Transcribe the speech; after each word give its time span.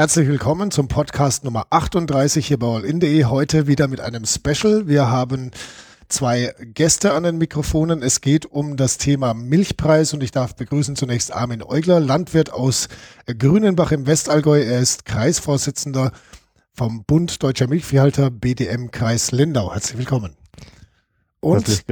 Herzlich 0.00 0.28
willkommen 0.28 0.70
zum 0.70 0.88
Podcast 0.88 1.44
Nummer 1.44 1.66
38 1.68 2.46
hier 2.46 2.58
bei 2.58 2.68
allin.de. 2.68 3.26
Heute 3.26 3.66
wieder 3.66 3.86
mit 3.86 4.00
einem 4.00 4.24
Special. 4.24 4.88
Wir 4.88 5.10
haben 5.10 5.50
zwei 6.08 6.54
Gäste 6.72 7.12
an 7.12 7.24
den 7.24 7.36
Mikrofonen. 7.36 8.00
Es 8.00 8.22
geht 8.22 8.46
um 8.46 8.78
das 8.78 8.96
Thema 8.96 9.34
Milchpreis 9.34 10.14
und 10.14 10.22
ich 10.22 10.30
darf 10.30 10.56
begrüßen 10.56 10.96
zunächst 10.96 11.34
Armin 11.34 11.62
Eugler, 11.62 12.00
Landwirt 12.00 12.50
aus 12.50 12.88
Grünenbach 13.26 13.92
im 13.92 14.06
Westallgäu. 14.06 14.62
Er 14.62 14.80
ist 14.80 15.04
Kreisvorsitzender 15.04 16.12
vom 16.72 17.04
Bund 17.04 17.42
Deutscher 17.42 17.68
Milchviehhalter 17.68 18.30
BDM 18.30 18.90
Kreis 18.90 19.32
Lindau. 19.32 19.70
Herzlich 19.70 19.98
willkommen. 19.98 20.39
Und 21.42 21.84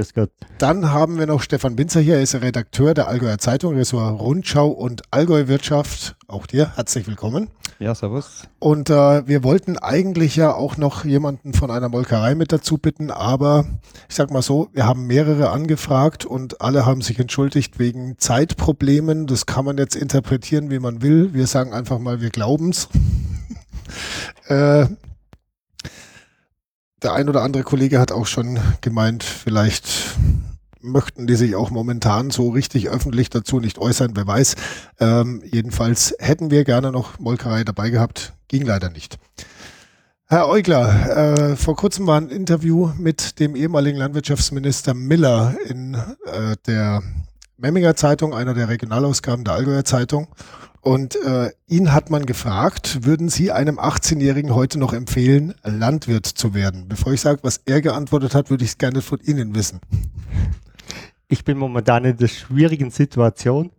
dann 0.59 0.91
haben 0.91 1.17
wir 1.17 1.25
noch 1.25 1.41
Stefan 1.41 1.75
Binzer 1.75 2.01
hier, 2.01 2.17
er 2.17 2.21
ist 2.21 2.35
Redakteur 2.35 2.93
der 2.93 3.07
Allgäuer 3.07 3.39
Zeitung, 3.39 3.75
Ressort 3.75 4.21
Rundschau 4.21 4.67
und 4.67 5.01
Allgäu 5.09 5.47
Wirtschaft. 5.47 6.15
Auch 6.27 6.45
dir 6.45 6.75
herzlich 6.75 7.07
willkommen. 7.07 7.49
Ja, 7.79 7.95
servus. 7.95 8.43
Und 8.59 8.91
äh, 8.91 9.27
wir 9.27 9.43
wollten 9.43 9.79
eigentlich 9.79 10.35
ja 10.35 10.53
auch 10.53 10.77
noch 10.77 11.03
jemanden 11.03 11.53
von 11.53 11.71
einer 11.71 11.89
Molkerei 11.89 12.35
mit 12.35 12.51
dazu 12.51 12.77
bitten, 12.77 13.09
aber 13.09 13.65
ich 14.07 14.15
sag 14.15 14.29
mal 14.29 14.43
so, 14.43 14.69
wir 14.73 14.85
haben 14.85 15.07
mehrere 15.07 15.49
angefragt 15.49 16.25
und 16.25 16.61
alle 16.61 16.85
haben 16.85 17.01
sich 17.01 17.17
entschuldigt 17.17 17.79
wegen 17.79 18.19
Zeitproblemen. 18.19 19.25
Das 19.25 19.47
kann 19.47 19.65
man 19.65 19.79
jetzt 19.79 19.95
interpretieren, 19.95 20.69
wie 20.69 20.79
man 20.79 21.01
will. 21.01 21.33
Wir 21.33 21.47
sagen 21.47 21.73
einfach 21.73 21.97
mal, 21.97 22.21
wir 22.21 22.29
glauben's. 22.29 22.87
äh, 24.47 24.85
der 27.01 27.13
ein 27.13 27.29
oder 27.29 27.43
andere 27.43 27.63
Kollege 27.63 27.99
hat 27.99 28.11
auch 28.11 28.27
schon 28.27 28.59
gemeint, 28.81 29.23
vielleicht 29.23 30.17
möchten 30.81 31.27
die 31.27 31.35
sich 31.35 31.55
auch 31.55 31.71
momentan 31.71 32.31
so 32.31 32.49
richtig 32.49 32.89
öffentlich 32.89 33.29
dazu 33.29 33.59
nicht 33.59 33.77
äußern, 33.77 34.11
wer 34.15 34.27
weiß. 34.27 34.55
Ähm, 34.99 35.41
jedenfalls 35.45 36.15
hätten 36.19 36.51
wir 36.51 36.63
gerne 36.63 36.91
noch 36.91 37.19
Molkerei 37.19 37.63
dabei 37.63 37.89
gehabt, 37.89 38.33
ging 38.47 38.63
leider 38.65 38.89
nicht. 38.89 39.17
Herr 40.25 40.47
Eugler, 40.47 41.17
äh, 41.17 41.55
vor 41.55 41.75
kurzem 41.75 42.05
war 42.05 42.17
ein 42.17 42.29
Interview 42.29 42.91
mit 42.97 43.39
dem 43.39 43.55
ehemaligen 43.55 43.97
Landwirtschaftsminister 43.97 44.93
Miller 44.93 45.55
in 45.67 45.95
äh, 45.95 46.55
der 46.67 47.01
Memminger 47.59 47.95
Zeitung, 47.95 48.33
einer 48.33 48.53
der 48.53 48.69
Regionalausgaben 48.69 49.43
der 49.43 49.53
Allgäuer 49.53 49.83
Zeitung. 49.83 50.29
Und 50.81 51.17
äh, 51.17 51.51
ihn 51.67 51.91
hat 51.93 52.09
man 52.09 52.25
gefragt, 52.25 53.05
würden 53.05 53.27
Sie 53.27 53.51
einem 53.51 53.79
18-Jährigen 53.79 54.55
heute 54.55 54.79
noch 54.79 54.93
empfehlen, 54.93 55.53
Landwirt 55.63 56.25
zu 56.25 56.53
werden? 56.53 56.87
Bevor 56.87 57.11
ich 57.11 57.19
sage, 57.19 57.39
was 57.43 57.57
er 57.65 57.81
geantwortet 57.81 58.33
hat, 58.33 58.49
würde 58.49 58.63
ich 58.63 58.71
es 58.71 58.77
gerne 58.77 59.01
von 59.01 59.19
Ihnen 59.19 59.55
wissen. 59.55 59.81
Ich 61.27 61.43
bin 61.43 61.57
momentan 61.57 62.05
in 62.05 62.15
der 62.15 62.29
schwierigen 62.29 62.91
Situation, 62.91 63.71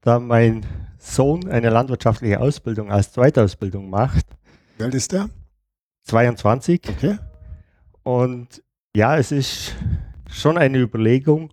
da 0.00 0.18
mein 0.18 0.66
Sohn 0.98 1.48
eine 1.48 1.70
landwirtschaftliche 1.70 2.40
Ausbildung 2.40 2.90
als 2.90 3.12
Zweitausbildung 3.12 3.88
macht. 3.88 4.26
Wie 4.78 4.84
alt 4.84 4.94
ist 4.94 5.12
der? 5.12 5.30
22. 6.04 6.82
Okay. 6.88 7.18
Und 8.02 8.64
ja, 8.96 9.16
es 9.16 9.30
ist 9.30 9.76
schon 10.28 10.58
eine 10.58 10.78
Überlegung, 10.78 11.52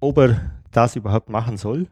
ob 0.00 0.18
er 0.18 0.57
das 0.70 0.96
überhaupt 0.96 1.28
machen 1.28 1.56
soll. 1.56 1.86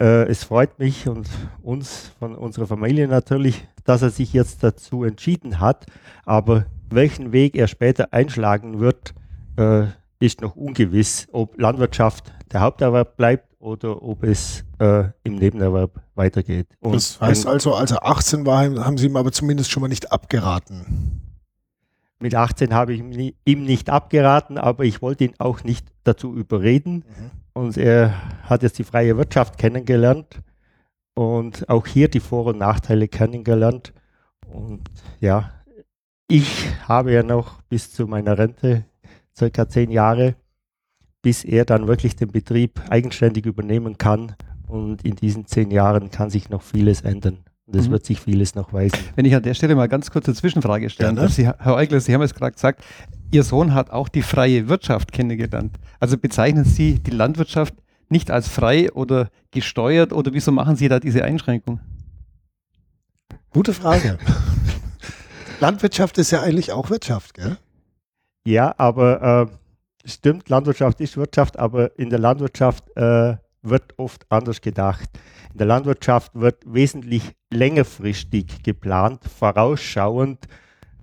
Äh, 0.00 0.28
es 0.28 0.44
freut 0.44 0.78
mich 0.78 1.08
und 1.08 1.28
uns 1.62 2.12
von 2.18 2.34
unserer 2.34 2.66
Familie 2.66 3.06
natürlich, 3.08 3.66
dass 3.84 4.02
er 4.02 4.10
sich 4.10 4.32
jetzt 4.32 4.62
dazu 4.64 5.04
entschieden 5.04 5.60
hat. 5.60 5.86
Aber 6.24 6.66
welchen 6.90 7.32
Weg 7.32 7.56
er 7.56 7.68
später 7.68 8.12
einschlagen 8.12 8.80
wird, 8.80 9.14
äh, 9.56 9.86
ist 10.18 10.40
noch 10.40 10.56
ungewiss, 10.56 11.28
ob 11.32 11.58
Landwirtschaft 11.58 12.32
der 12.52 12.60
Haupterwerb 12.60 13.16
bleibt 13.16 13.48
oder 13.58 14.02
ob 14.02 14.24
es 14.24 14.64
äh, 14.78 15.04
im 15.22 15.36
Nebenerwerb 15.36 16.00
weitergeht. 16.14 16.66
Und 16.80 16.94
das 16.94 17.20
heißt 17.20 17.46
also, 17.46 17.74
als 17.74 17.92
er 17.92 18.06
18 18.06 18.44
war, 18.44 18.62
haben 18.84 18.98
Sie 18.98 19.06
ihm 19.06 19.16
aber 19.16 19.32
zumindest 19.32 19.70
schon 19.70 19.82
mal 19.82 19.88
nicht 19.88 20.10
abgeraten. 20.12 21.31
Mit 22.22 22.36
18 22.36 22.72
habe 22.72 22.94
ich 22.94 23.02
ihm 23.44 23.64
nicht 23.64 23.90
abgeraten, 23.90 24.56
aber 24.56 24.84
ich 24.84 25.02
wollte 25.02 25.24
ihn 25.24 25.34
auch 25.38 25.64
nicht 25.64 25.88
dazu 26.04 26.36
überreden. 26.36 27.04
Mhm. 27.04 27.30
Und 27.52 27.76
er 27.76 28.14
hat 28.44 28.62
jetzt 28.62 28.78
die 28.78 28.84
freie 28.84 29.16
Wirtschaft 29.16 29.58
kennengelernt 29.58 30.40
und 31.14 31.68
auch 31.68 31.84
hier 31.84 32.08
die 32.08 32.20
Vor- 32.20 32.46
und 32.46 32.58
Nachteile 32.58 33.08
kennengelernt. 33.08 33.92
Und 34.46 34.82
ja, 35.18 35.50
ich 36.28 36.68
habe 36.86 37.12
ja 37.12 37.24
noch 37.24 37.60
bis 37.62 37.92
zu 37.92 38.06
meiner 38.06 38.38
Rente 38.38 38.84
circa 39.36 39.68
zehn 39.68 39.90
Jahre, 39.90 40.36
bis 41.22 41.42
er 41.42 41.64
dann 41.64 41.88
wirklich 41.88 42.14
den 42.14 42.30
Betrieb 42.30 42.80
eigenständig 42.88 43.46
übernehmen 43.46 43.98
kann. 43.98 44.36
Und 44.68 45.04
in 45.04 45.16
diesen 45.16 45.46
zehn 45.46 45.72
Jahren 45.72 46.12
kann 46.12 46.30
sich 46.30 46.50
noch 46.50 46.62
vieles 46.62 47.00
ändern. 47.00 47.38
Und 47.66 47.76
es 47.76 47.86
mhm. 47.86 47.92
wird 47.92 48.04
sich 48.04 48.20
vieles 48.20 48.54
noch 48.54 48.72
weisen. 48.72 48.98
Wenn 49.14 49.24
ich 49.24 49.34
an 49.34 49.42
der 49.42 49.54
Stelle 49.54 49.74
mal 49.76 49.88
ganz 49.88 50.10
kurz 50.10 50.26
eine 50.26 50.34
Zwischenfrage 50.34 50.90
stellen 50.90 51.16
darf. 51.16 51.32
Sie, 51.32 51.46
Herr 51.46 51.76
Eigler, 51.76 52.00
Sie 52.00 52.12
haben 52.12 52.22
es 52.22 52.34
gerade 52.34 52.52
gesagt, 52.52 52.82
Ihr 53.30 53.44
Sohn 53.44 53.72
hat 53.72 53.90
auch 53.90 54.08
die 54.08 54.22
freie 54.22 54.68
Wirtschaft 54.68 55.12
kennengelernt. 55.12 55.78
Also 56.00 56.18
bezeichnen 56.18 56.64
Sie 56.64 56.98
die 56.98 57.12
Landwirtschaft 57.12 57.74
nicht 58.08 58.30
als 58.30 58.48
frei 58.48 58.92
oder 58.92 59.28
gesteuert 59.50 60.12
oder 60.12 60.32
wieso 60.34 60.52
machen 60.52 60.76
Sie 60.76 60.88
da 60.88 61.00
diese 61.00 61.24
Einschränkung? 61.24 61.80
Gute 63.50 63.72
Frage. 63.72 64.18
Landwirtschaft 65.60 66.18
ist 66.18 66.30
ja 66.30 66.42
eigentlich 66.42 66.72
auch 66.72 66.90
Wirtschaft, 66.90 67.34
gell? 67.34 67.56
Ja, 68.44 68.74
aber 68.76 69.48
äh, 70.04 70.08
stimmt, 70.08 70.48
Landwirtschaft 70.48 71.00
ist 71.00 71.16
Wirtschaft, 71.16 71.58
aber 71.58 71.98
in 71.98 72.10
der 72.10 72.18
Landwirtschaft 72.18 72.84
äh, 72.96 73.36
wird 73.62 73.98
oft 73.98 74.26
anders 74.28 74.60
gedacht. 74.60 75.08
In 75.52 75.58
der 75.58 75.66
Landwirtschaft 75.66 76.32
wird 76.34 76.62
wesentlich 76.66 77.34
längerfristig 77.50 78.62
geplant, 78.62 79.20
vorausschauend, 79.24 80.46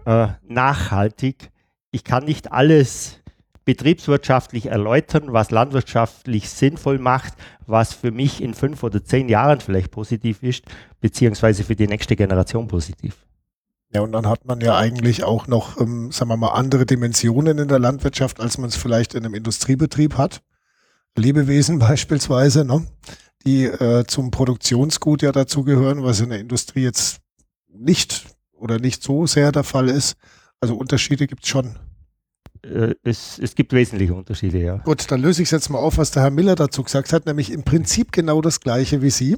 äh, 0.05 0.27
nachhaltig. 0.47 1.51
Ich 1.91 2.03
kann 2.03 2.25
nicht 2.25 2.51
alles 2.51 3.19
betriebswirtschaftlich 3.65 4.65
erläutern, 4.65 5.31
was 5.31 5.51
landwirtschaftlich 5.51 6.49
sinnvoll 6.49 6.97
macht, 6.97 7.33
was 7.67 7.93
für 7.93 8.11
mich 8.11 8.41
in 8.41 8.55
fünf 8.55 8.81
oder 8.81 9.03
zehn 9.03 9.29
Jahren 9.29 9.59
vielleicht 9.59 9.91
positiv 9.91 10.41
ist, 10.41 10.65
beziehungsweise 11.01 11.63
für 11.63 11.75
die 11.75 11.87
nächste 11.87 12.15
Generation 12.15 12.67
positiv. 12.67 13.27
Ja, 13.93 14.01
und 14.01 14.11
dann 14.11 14.27
hat 14.27 14.45
man 14.45 14.61
ja 14.61 14.75
eigentlich 14.77 15.23
auch 15.23 15.47
noch, 15.47 15.79
ähm, 15.79 16.11
sagen 16.11 16.29
wir 16.29 16.37
mal, 16.37 16.49
andere 16.49 16.85
Dimensionen 16.85 17.57
in 17.57 17.67
der 17.67 17.79
Landwirtschaft, 17.79 18.39
als 18.39 18.57
man 18.57 18.69
es 18.69 18.75
vielleicht 18.75 19.15
in 19.15 19.25
einem 19.25 19.33
Industriebetrieb 19.33 20.17
hat. 20.17 20.41
Lebewesen 21.17 21.79
beispielsweise, 21.79 22.65
ne? 22.65 22.85
die 23.45 23.65
äh, 23.65 24.05
zum 24.05 24.31
Produktionsgut 24.31 25.21
ja 25.21 25.31
dazugehören, 25.31 26.03
was 26.03 26.19
in 26.19 26.29
der 26.29 26.39
Industrie 26.39 26.83
jetzt 26.83 27.19
nicht 27.67 28.25
oder 28.51 28.79
nicht 28.79 29.01
so 29.01 29.25
sehr 29.27 29.51
der 29.51 29.63
Fall 29.63 29.89
ist. 29.89 30.17
Also 30.59 30.75
Unterschiede 30.75 31.27
gibt 31.27 31.43
es 31.43 31.49
schon. 31.49 31.77
Äh, 32.63 32.95
es, 33.03 33.39
es 33.39 33.55
gibt 33.55 33.71
wesentliche 33.71 34.13
Unterschiede, 34.13 34.59
ja. 34.59 34.77
Gut, 34.77 35.09
dann 35.09 35.21
löse 35.21 35.41
ich 35.41 35.47
es 35.47 35.51
jetzt 35.51 35.69
mal 35.69 35.79
auf, 35.79 35.97
was 35.97 36.11
der 36.11 36.23
Herr 36.23 36.31
Miller 36.31 36.55
dazu 36.55 36.83
gesagt 36.83 37.13
hat, 37.13 37.25
nämlich 37.25 37.51
im 37.51 37.63
Prinzip 37.63 38.11
genau 38.11 38.41
das 38.41 38.59
Gleiche 38.59 39.01
wie 39.01 39.09
Sie. 39.09 39.37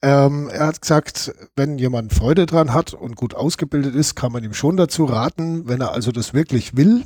Ähm, 0.00 0.48
er 0.48 0.68
hat 0.68 0.80
gesagt, 0.80 1.32
wenn 1.56 1.78
jemand 1.78 2.12
Freude 2.12 2.46
dran 2.46 2.72
hat 2.72 2.94
und 2.94 3.16
gut 3.16 3.34
ausgebildet 3.34 3.96
ist, 3.96 4.14
kann 4.14 4.30
man 4.30 4.44
ihm 4.44 4.54
schon 4.54 4.76
dazu 4.76 5.04
raten, 5.04 5.66
wenn 5.68 5.80
er 5.80 5.92
also 5.92 6.12
das 6.12 6.34
wirklich 6.34 6.76
will, 6.76 7.04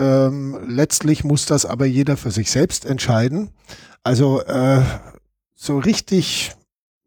ähm, 0.00 0.58
letztlich 0.66 1.22
muss 1.22 1.46
das 1.46 1.66
aber 1.66 1.86
jeder 1.86 2.16
für 2.16 2.30
sich 2.30 2.50
selbst 2.50 2.84
entscheiden. 2.84 3.50
Also 4.02 4.40
äh, 4.42 4.82
so 5.54 5.78
richtig 5.78 6.52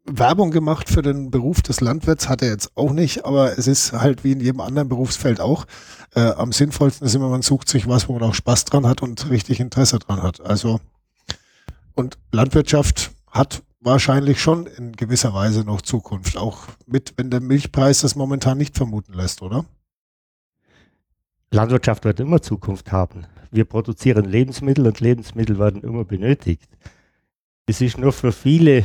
Werbung 0.06 0.50
gemacht 0.50 0.88
für 0.88 1.02
den 1.02 1.30
Beruf 1.30 1.62
des 1.62 1.80
Landwirts 1.80 2.28
hat 2.28 2.42
er 2.42 2.48
jetzt 2.48 2.76
auch 2.76 2.92
nicht, 2.92 3.24
aber 3.24 3.58
es 3.58 3.66
ist 3.66 3.92
halt 3.92 4.22
wie 4.22 4.32
in 4.32 4.40
jedem 4.40 4.60
anderen 4.60 4.88
Berufsfeld 4.88 5.40
auch. 5.40 5.66
Äh, 6.14 6.20
am 6.20 6.52
sinnvollsten 6.52 7.06
ist 7.06 7.14
immer, 7.14 7.28
man 7.28 7.42
sucht 7.42 7.68
sich 7.68 7.88
was, 7.88 8.08
wo 8.08 8.12
man 8.12 8.22
auch 8.22 8.34
Spaß 8.34 8.66
dran 8.66 8.86
hat 8.86 9.02
und 9.02 9.30
richtig 9.30 9.60
Interesse 9.60 9.98
dran 9.98 10.22
hat. 10.22 10.40
Also 10.40 10.80
und 11.94 12.18
Landwirtschaft 12.32 13.12
hat 13.30 13.62
wahrscheinlich 13.80 14.40
schon 14.40 14.66
in 14.66 14.92
gewisser 14.92 15.34
Weise 15.34 15.60
noch 15.60 15.82
Zukunft, 15.82 16.36
auch 16.36 16.64
mit, 16.86 17.14
wenn 17.16 17.30
der 17.30 17.40
Milchpreis 17.40 18.00
das 18.00 18.14
momentan 18.14 18.58
nicht 18.58 18.76
vermuten 18.76 19.12
lässt, 19.12 19.42
oder? 19.42 19.64
Landwirtschaft 21.54 22.04
wird 22.04 22.20
immer 22.20 22.42
Zukunft 22.42 22.92
haben. 22.92 23.26
Wir 23.50 23.64
produzieren 23.64 24.24
Lebensmittel 24.24 24.86
und 24.86 25.00
Lebensmittel 25.00 25.58
werden 25.58 25.82
immer 25.82 26.04
benötigt. 26.04 26.68
Es 27.66 27.80
ist 27.80 27.96
nur 27.96 28.12
für 28.12 28.32
viele 28.32 28.84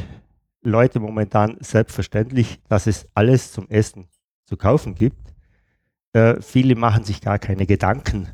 Leute 0.62 1.00
momentan 1.00 1.58
selbstverständlich, 1.60 2.60
dass 2.68 2.88
es 2.88 3.08
alles 3.14 3.52
zum 3.52 3.68
Essen 3.70 4.08
zu 4.46 4.56
kaufen 4.58 4.96
gibt. 4.96 5.34
Äh, 6.14 6.42
viele 6.42 6.76
machen 6.76 7.04
sich 7.04 7.22
gar 7.22 7.40
keine 7.40 7.66
Gedanken, 7.66 8.30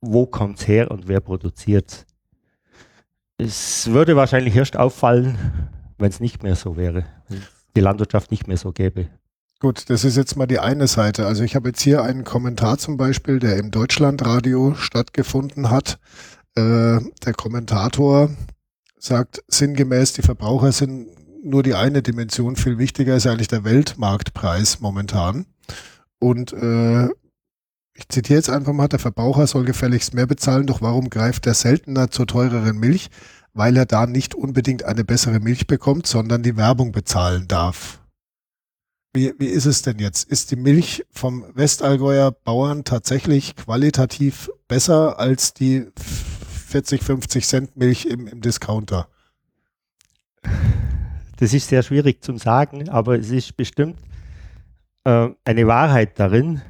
wo 0.00 0.26
kommt 0.26 0.60
es 0.60 0.68
her 0.68 0.90
und 0.90 1.08
wer 1.08 1.20
produziert 1.20 2.06
es. 3.38 3.86
würde 3.90 4.16
wahrscheinlich 4.16 4.54
erst 4.54 4.76
auffallen, 4.76 5.38
wenn 5.98 6.10
es 6.10 6.20
nicht 6.20 6.42
mehr 6.42 6.56
so 6.56 6.76
wäre, 6.76 7.06
wenn 7.28 7.42
die 7.74 7.80
Landwirtschaft 7.80 8.30
nicht 8.30 8.46
mehr 8.46 8.56
so 8.56 8.72
gäbe. 8.72 9.08
Gut, 9.62 9.90
das 9.90 10.02
ist 10.02 10.16
jetzt 10.16 10.36
mal 10.36 10.48
die 10.48 10.58
eine 10.58 10.88
Seite. 10.88 11.24
Also 11.24 11.44
ich 11.44 11.54
habe 11.54 11.68
jetzt 11.68 11.80
hier 11.80 12.02
einen 12.02 12.24
Kommentar 12.24 12.78
zum 12.78 12.96
Beispiel, 12.96 13.38
der 13.38 13.58
im 13.58 13.70
Deutschlandradio 13.70 14.74
stattgefunden 14.74 15.70
hat. 15.70 16.00
Äh, 16.56 16.98
der 17.24 17.32
Kommentator 17.36 18.30
sagt 18.98 19.44
sinngemäß, 19.46 20.14
die 20.14 20.22
Verbraucher 20.22 20.72
sind 20.72 21.06
nur 21.44 21.62
die 21.62 21.74
eine 21.74 22.02
Dimension. 22.02 22.56
Viel 22.56 22.78
wichtiger 22.78 23.14
ist 23.14 23.28
eigentlich 23.28 23.46
der 23.46 23.62
Weltmarktpreis 23.62 24.80
momentan. 24.80 25.46
Und 26.18 26.52
äh, 26.54 27.04
ich 27.94 28.08
zitiere 28.08 28.38
jetzt 28.38 28.50
einfach 28.50 28.72
mal, 28.72 28.88
der 28.88 28.98
Verbraucher 28.98 29.46
soll 29.46 29.64
gefälligst 29.64 30.12
mehr 30.12 30.26
bezahlen, 30.26 30.66
doch 30.66 30.82
warum 30.82 31.08
greift 31.08 31.46
er 31.46 31.54
seltener 31.54 32.10
zur 32.10 32.26
teureren 32.26 32.78
Milch? 32.78 33.10
Weil 33.52 33.76
er 33.76 33.86
da 33.86 34.06
nicht 34.06 34.34
unbedingt 34.34 34.82
eine 34.82 35.04
bessere 35.04 35.38
Milch 35.38 35.68
bekommt, 35.68 36.08
sondern 36.08 36.42
die 36.42 36.56
Werbung 36.56 36.90
bezahlen 36.90 37.46
darf. 37.46 38.01
Wie, 39.14 39.34
wie 39.38 39.48
ist 39.48 39.66
es 39.66 39.82
denn 39.82 39.98
jetzt? 39.98 40.24
Ist 40.24 40.50
die 40.52 40.56
Milch 40.56 41.04
vom 41.10 41.44
Westallgäuer 41.54 42.30
Bauern 42.30 42.82
tatsächlich 42.84 43.56
qualitativ 43.56 44.50
besser 44.68 45.18
als 45.18 45.52
die 45.52 45.86
40, 45.98 47.02
50 47.02 47.46
Cent 47.46 47.76
Milch 47.76 48.06
im, 48.06 48.26
im 48.26 48.40
Discounter? 48.40 49.08
Das 51.36 51.52
ist 51.52 51.68
sehr 51.68 51.82
schwierig 51.82 52.22
zu 52.24 52.38
sagen, 52.38 52.88
aber 52.88 53.18
es 53.18 53.30
ist 53.30 53.54
bestimmt 53.54 53.98
äh, 55.04 55.28
eine 55.44 55.66
Wahrheit 55.66 56.18
darin, 56.18 56.62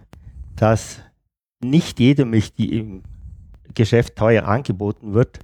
dass 0.57 0.99
nicht 1.61 2.01
jede 2.01 2.25
Milch, 2.25 2.55
die 2.55 2.77
im 2.77 3.03
Geschäft 3.75 4.17
teuer 4.17 4.47
angeboten 4.47 5.15
wird, 5.15 5.39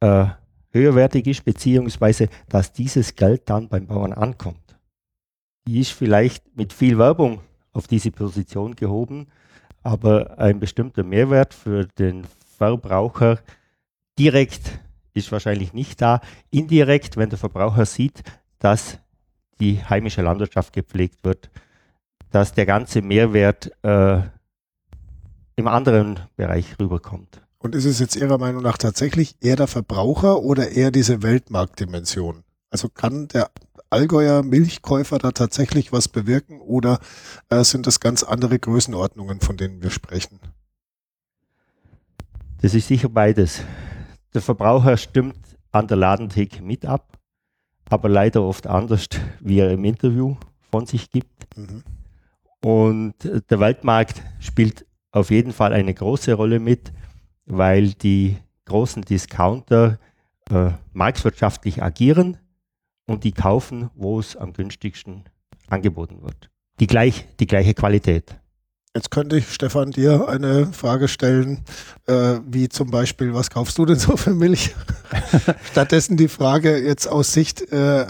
äh, 0.00 0.24
höherwertig 0.70 1.26
ist, 1.26 1.44
beziehungsweise 1.44 2.30
dass 2.48 2.72
dieses 2.72 3.14
Geld 3.14 3.42
dann 3.50 3.68
beim 3.68 3.86
Bauern 3.86 4.14
ankommt. 4.14 4.61
Die 5.66 5.80
ist 5.80 5.92
vielleicht 5.92 6.56
mit 6.56 6.72
viel 6.72 6.98
Werbung 6.98 7.40
auf 7.72 7.86
diese 7.86 8.10
Position 8.10 8.74
gehoben, 8.74 9.28
aber 9.82 10.38
ein 10.38 10.60
bestimmter 10.60 11.04
Mehrwert 11.04 11.54
für 11.54 11.86
den 11.86 12.24
Verbraucher 12.56 13.40
direkt 14.18 14.80
ist 15.14 15.30
wahrscheinlich 15.32 15.72
nicht 15.72 16.00
da. 16.00 16.20
Indirekt, 16.50 17.16
wenn 17.16 17.30
der 17.30 17.38
Verbraucher 17.38 17.86
sieht, 17.86 18.22
dass 18.58 18.98
die 19.60 19.82
heimische 19.84 20.22
Landwirtschaft 20.22 20.72
gepflegt 20.72 21.24
wird, 21.24 21.50
dass 22.30 22.52
der 22.52 22.66
ganze 22.66 23.02
Mehrwert 23.02 23.70
äh, 23.82 24.20
im 25.56 25.68
anderen 25.68 26.20
Bereich 26.36 26.78
rüberkommt. 26.80 27.42
Und 27.58 27.74
ist 27.74 27.84
es 27.84 28.00
jetzt 28.00 28.16
Ihrer 28.16 28.38
Meinung 28.38 28.62
nach 28.62 28.78
tatsächlich 28.78 29.36
eher 29.40 29.56
der 29.56 29.68
Verbraucher 29.68 30.42
oder 30.42 30.70
eher 30.70 30.90
diese 30.90 31.22
Weltmarktdimension? 31.22 32.42
Also 32.70 32.88
kann 32.88 33.28
der 33.28 33.50
Allgäuer 33.92 34.42
Milchkäufer 34.42 35.18
da 35.18 35.32
tatsächlich 35.32 35.92
was 35.92 36.08
bewirken 36.08 36.60
oder 36.60 36.98
äh, 37.50 37.62
sind 37.62 37.86
das 37.86 38.00
ganz 38.00 38.22
andere 38.22 38.58
Größenordnungen, 38.58 39.40
von 39.40 39.58
denen 39.58 39.82
wir 39.82 39.90
sprechen? 39.90 40.40
Das 42.62 42.72
ist 42.72 42.88
sicher 42.88 43.10
beides. 43.10 43.62
Der 44.32 44.40
Verbraucher 44.40 44.96
stimmt 44.96 45.36
an 45.72 45.88
der 45.88 45.98
Ladentheke 45.98 46.62
mit 46.62 46.86
ab, 46.86 47.18
aber 47.90 48.08
leider 48.08 48.42
oft 48.42 48.66
anders, 48.66 49.08
wie 49.40 49.58
er 49.58 49.70
im 49.70 49.84
Interview 49.84 50.36
von 50.70 50.86
sich 50.86 51.10
gibt. 51.10 51.54
Mhm. 51.54 51.82
Und 52.64 53.14
der 53.50 53.60
Weltmarkt 53.60 54.22
spielt 54.40 54.86
auf 55.10 55.30
jeden 55.30 55.52
Fall 55.52 55.74
eine 55.74 55.92
große 55.92 56.32
Rolle 56.32 56.60
mit, 56.60 56.92
weil 57.44 57.92
die 57.92 58.38
großen 58.64 59.02
Discounter 59.02 59.98
äh, 60.50 60.70
marktwirtschaftlich 60.94 61.82
agieren 61.82 62.38
und 63.06 63.24
die 63.24 63.32
kaufen, 63.32 63.90
wo 63.94 64.18
es 64.20 64.36
am 64.36 64.52
günstigsten 64.52 65.24
angeboten 65.68 66.22
wird. 66.22 66.50
Die, 66.80 66.86
gleich, 66.86 67.26
die 67.38 67.46
gleiche 67.46 67.74
Qualität. 67.74 68.36
Jetzt 68.94 69.10
könnte 69.10 69.38
ich, 69.38 69.50
Stefan, 69.50 69.90
dir 69.90 70.28
eine 70.28 70.66
Frage 70.74 71.08
stellen, 71.08 71.64
äh, 72.06 72.40
wie 72.46 72.68
zum 72.68 72.90
Beispiel, 72.90 73.32
was 73.32 73.48
kaufst 73.48 73.78
du 73.78 73.86
denn 73.86 73.98
so 73.98 74.18
für 74.18 74.34
Milch? 74.34 74.74
Stattdessen 75.70 76.18
die 76.18 76.28
Frage 76.28 76.76
jetzt 76.76 77.06
aus 77.06 77.32
Sicht 77.32 77.72
äh, 77.72 78.04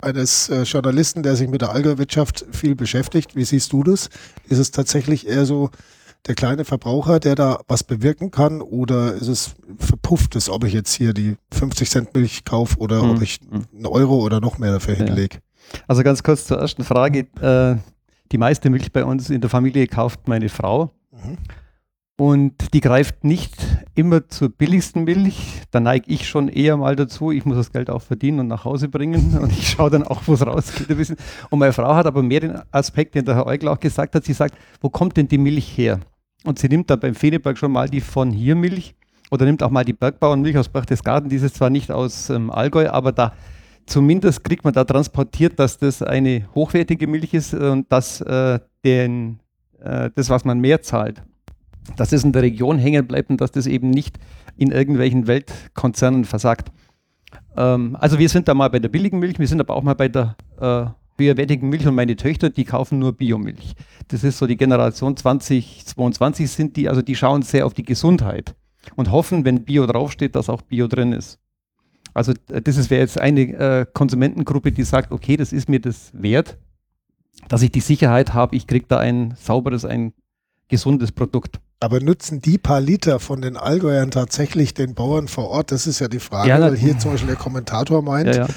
eines 0.00 0.48
äh, 0.48 0.62
Journalisten, 0.62 1.24
der 1.24 1.34
sich 1.34 1.48
mit 1.48 1.62
der 1.62 1.70
Allgäuwirtschaft 1.70 2.46
viel 2.52 2.76
beschäftigt. 2.76 3.34
Wie 3.34 3.44
siehst 3.44 3.72
du 3.72 3.82
das? 3.82 4.10
Ist 4.48 4.58
es 4.58 4.70
tatsächlich 4.70 5.26
eher 5.26 5.44
so 5.44 5.70
der 6.26 6.34
kleine 6.34 6.64
Verbraucher, 6.64 7.18
der 7.18 7.34
da 7.34 7.60
was 7.66 7.82
bewirken 7.82 8.30
kann 8.30 8.60
oder 8.60 9.14
ist 9.14 9.28
es 9.28 9.54
verpufftes, 9.78 10.48
ob 10.48 10.64
ich 10.64 10.72
jetzt 10.72 10.94
hier 10.94 11.12
die 11.12 11.36
50 11.52 11.90
Cent 11.90 12.14
Milch 12.14 12.44
kaufe 12.44 12.78
oder 12.78 13.02
mhm. 13.02 13.10
ob 13.10 13.22
ich 13.22 13.40
einen 13.50 13.86
Euro 13.86 14.20
oder 14.20 14.40
noch 14.40 14.58
mehr 14.58 14.72
dafür 14.72 14.94
ja. 14.94 15.04
hinlege? 15.04 15.38
Also 15.88 16.02
ganz 16.02 16.22
kurz 16.22 16.46
zur 16.46 16.58
ersten 16.58 16.84
Frage. 16.84 17.26
Äh, 17.40 17.76
die 18.30 18.38
meiste 18.38 18.70
Milch 18.70 18.92
bei 18.92 19.04
uns 19.04 19.30
in 19.30 19.40
der 19.40 19.50
Familie 19.50 19.86
kauft 19.86 20.28
meine 20.28 20.48
Frau. 20.48 20.92
Mhm. 21.10 21.38
Und 22.18 22.74
die 22.74 22.80
greift 22.80 23.24
nicht 23.24 23.56
immer 23.94 24.28
zur 24.28 24.50
billigsten 24.50 25.04
Milch. 25.04 25.62
Da 25.70 25.80
neige 25.80 26.08
ich 26.08 26.28
schon 26.28 26.48
eher 26.48 26.76
mal 26.76 26.94
dazu. 26.94 27.32
Ich 27.32 27.44
muss 27.44 27.56
das 27.56 27.72
Geld 27.72 27.90
auch 27.90 28.02
verdienen 28.02 28.40
und 28.40 28.48
nach 28.48 28.64
Hause 28.64 28.88
bringen. 28.88 29.36
Und 29.42 29.50
ich 29.50 29.70
schaue 29.70 29.90
dann 29.90 30.04
auch, 30.04 30.22
wo 30.26 30.34
es 30.34 30.46
rausgeht. 30.46 30.88
Ein 30.88 30.96
bisschen. 30.98 31.16
Und 31.50 31.58
meine 31.58 31.72
Frau 31.72 31.94
hat 31.94 32.06
aber 32.06 32.22
mehr 32.22 32.40
den 32.40 32.62
Aspekt, 32.70 33.14
den 33.14 33.24
der 33.24 33.34
Herr 33.34 33.46
Eugel 33.46 33.68
auch 33.68 33.80
gesagt 33.80 34.14
hat. 34.14 34.24
Sie 34.24 34.34
sagt, 34.34 34.54
wo 34.80 34.88
kommt 34.88 35.16
denn 35.16 35.26
die 35.26 35.38
Milch 35.38 35.76
her? 35.76 35.98
Und 36.44 36.58
sie 36.58 36.68
nimmt 36.68 36.90
da 36.90 36.96
beim 36.96 37.14
Feneberg 37.14 37.56
schon 37.56 37.72
mal 37.72 37.88
die 37.88 38.00
von 38.00 38.30
hier 38.30 38.56
Milch 38.56 38.94
oder 39.30 39.46
nimmt 39.46 39.62
auch 39.62 39.70
mal 39.70 39.84
die 39.84 39.92
Bergbauernmilch 39.92 40.58
aus 40.58 40.68
Berchtesgaden. 40.68 41.28
Die 41.28 41.36
ist 41.36 41.54
zwar 41.54 41.70
nicht 41.70 41.90
aus 41.90 42.30
ähm, 42.30 42.50
Allgäu, 42.50 42.88
aber 42.88 43.12
da 43.12 43.32
zumindest 43.86 44.44
kriegt 44.44 44.64
man 44.64 44.72
da 44.72 44.84
transportiert, 44.84 45.58
dass 45.58 45.78
das 45.78 46.02
eine 46.02 46.48
hochwertige 46.54 47.06
Milch 47.06 47.34
ist 47.34 47.54
und 47.54 47.90
dass 47.90 48.20
äh, 48.20 48.58
den, 48.84 49.40
äh, 49.80 50.10
das, 50.14 50.30
was 50.30 50.44
man 50.44 50.60
mehr 50.60 50.82
zahlt, 50.82 51.22
dass 51.96 52.12
es 52.12 52.24
in 52.24 52.32
der 52.32 52.42
Region 52.42 52.78
hängen 52.78 53.06
bleibt 53.06 53.30
und 53.30 53.40
dass 53.40 53.52
das 53.52 53.66
eben 53.66 53.90
nicht 53.90 54.18
in 54.56 54.70
irgendwelchen 54.70 55.26
Weltkonzernen 55.26 56.24
versagt. 56.24 56.70
Ähm, 57.56 57.96
also 57.98 58.18
wir 58.18 58.28
sind 58.28 58.48
da 58.48 58.54
mal 58.54 58.68
bei 58.68 58.78
der 58.78 58.88
billigen 58.88 59.18
Milch, 59.18 59.38
wir 59.38 59.48
sind 59.48 59.60
aber 59.60 59.74
auch 59.74 59.82
mal 59.82 59.94
bei 59.94 60.08
der 60.08 60.36
äh, 60.60 60.86
höherwertigen 61.18 61.68
Milch 61.68 61.86
und 61.86 61.94
meine 61.94 62.16
Töchter, 62.16 62.50
die 62.50 62.64
kaufen 62.64 62.98
nur 62.98 63.12
Biomilch. 63.12 63.74
Das 64.08 64.24
ist 64.24 64.38
so 64.38 64.46
die 64.46 64.56
Generation 64.56 65.16
2022 65.16 66.50
sind 66.50 66.76
die, 66.76 66.88
also 66.88 67.02
die 67.02 67.14
schauen 67.14 67.42
sehr 67.42 67.66
auf 67.66 67.74
die 67.74 67.84
Gesundheit 67.84 68.54
und 68.96 69.10
hoffen, 69.10 69.44
wenn 69.44 69.64
Bio 69.64 69.86
draufsteht, 69.86 70.34
dass 70.34 70.48
auch 70.48 70.62
Bio 70.62 70.88
drin 70.88 71.12
ist. 71.12 71.38
Also 72.14 72.32
äh, 72.50 72.60
das 72.60 72.90
wäre 72.90 73.02
jetzt 73.02 73.20
eine 73.20 73.40
äh, 73.40 73.86
Konsumentengruppe, 73.92 74.72
die 74.72 74.84
sagt, 74.84 75.12
okay, 75.12 75.36
das 75.36 75.52
ist 75.52 75.68
mir 75.68 75.80
das 75.80 76.10
wert, 76.14 76.58
dass 77.48 77.62
ich 77.62 77.72
die 77.72 77.80
Sicherheit 77.80 78.34
habe, 78.34 78.56
ich 78.56 78.66
kriege 78.66 78.86
da 78.88 78.98
ein 78.98 79.34
sauberes, 79.36 79.84
ein 79.84 80.12
gesundes 80.68 81.12
Produkt. 81.12 81.60
Aber 81.82 82.00
nutzen 82.00 82.40
die 82.40 82.58
paar 82.58 82.80
Liter 82.80 83.18
von 83.18 83.42
den 83.42 83.56
Allgäuern 83.56 84.12
tatsächlich 84.12 84.72
den 84.72 84.94
Bauern 84.94 85.26
vor 85.26 85.48
Ort? 85.48 85.72
Das 85.72 85.88
ist 85.88 85.98
ja 85.98 86.06
die 86.06 86.20
Frage, 86.20 86.48
ja, 86.48 86.60
weil 86.60 86.76
hier 86.76 86.96
zum 86.98 87.10
Beispiel 87.10 87.28
der 87.28 87.36
Kommentator 87.36 88.02
meint, 88.02 88.28
ja, 88.28 88.46
ja. 88.46 88.48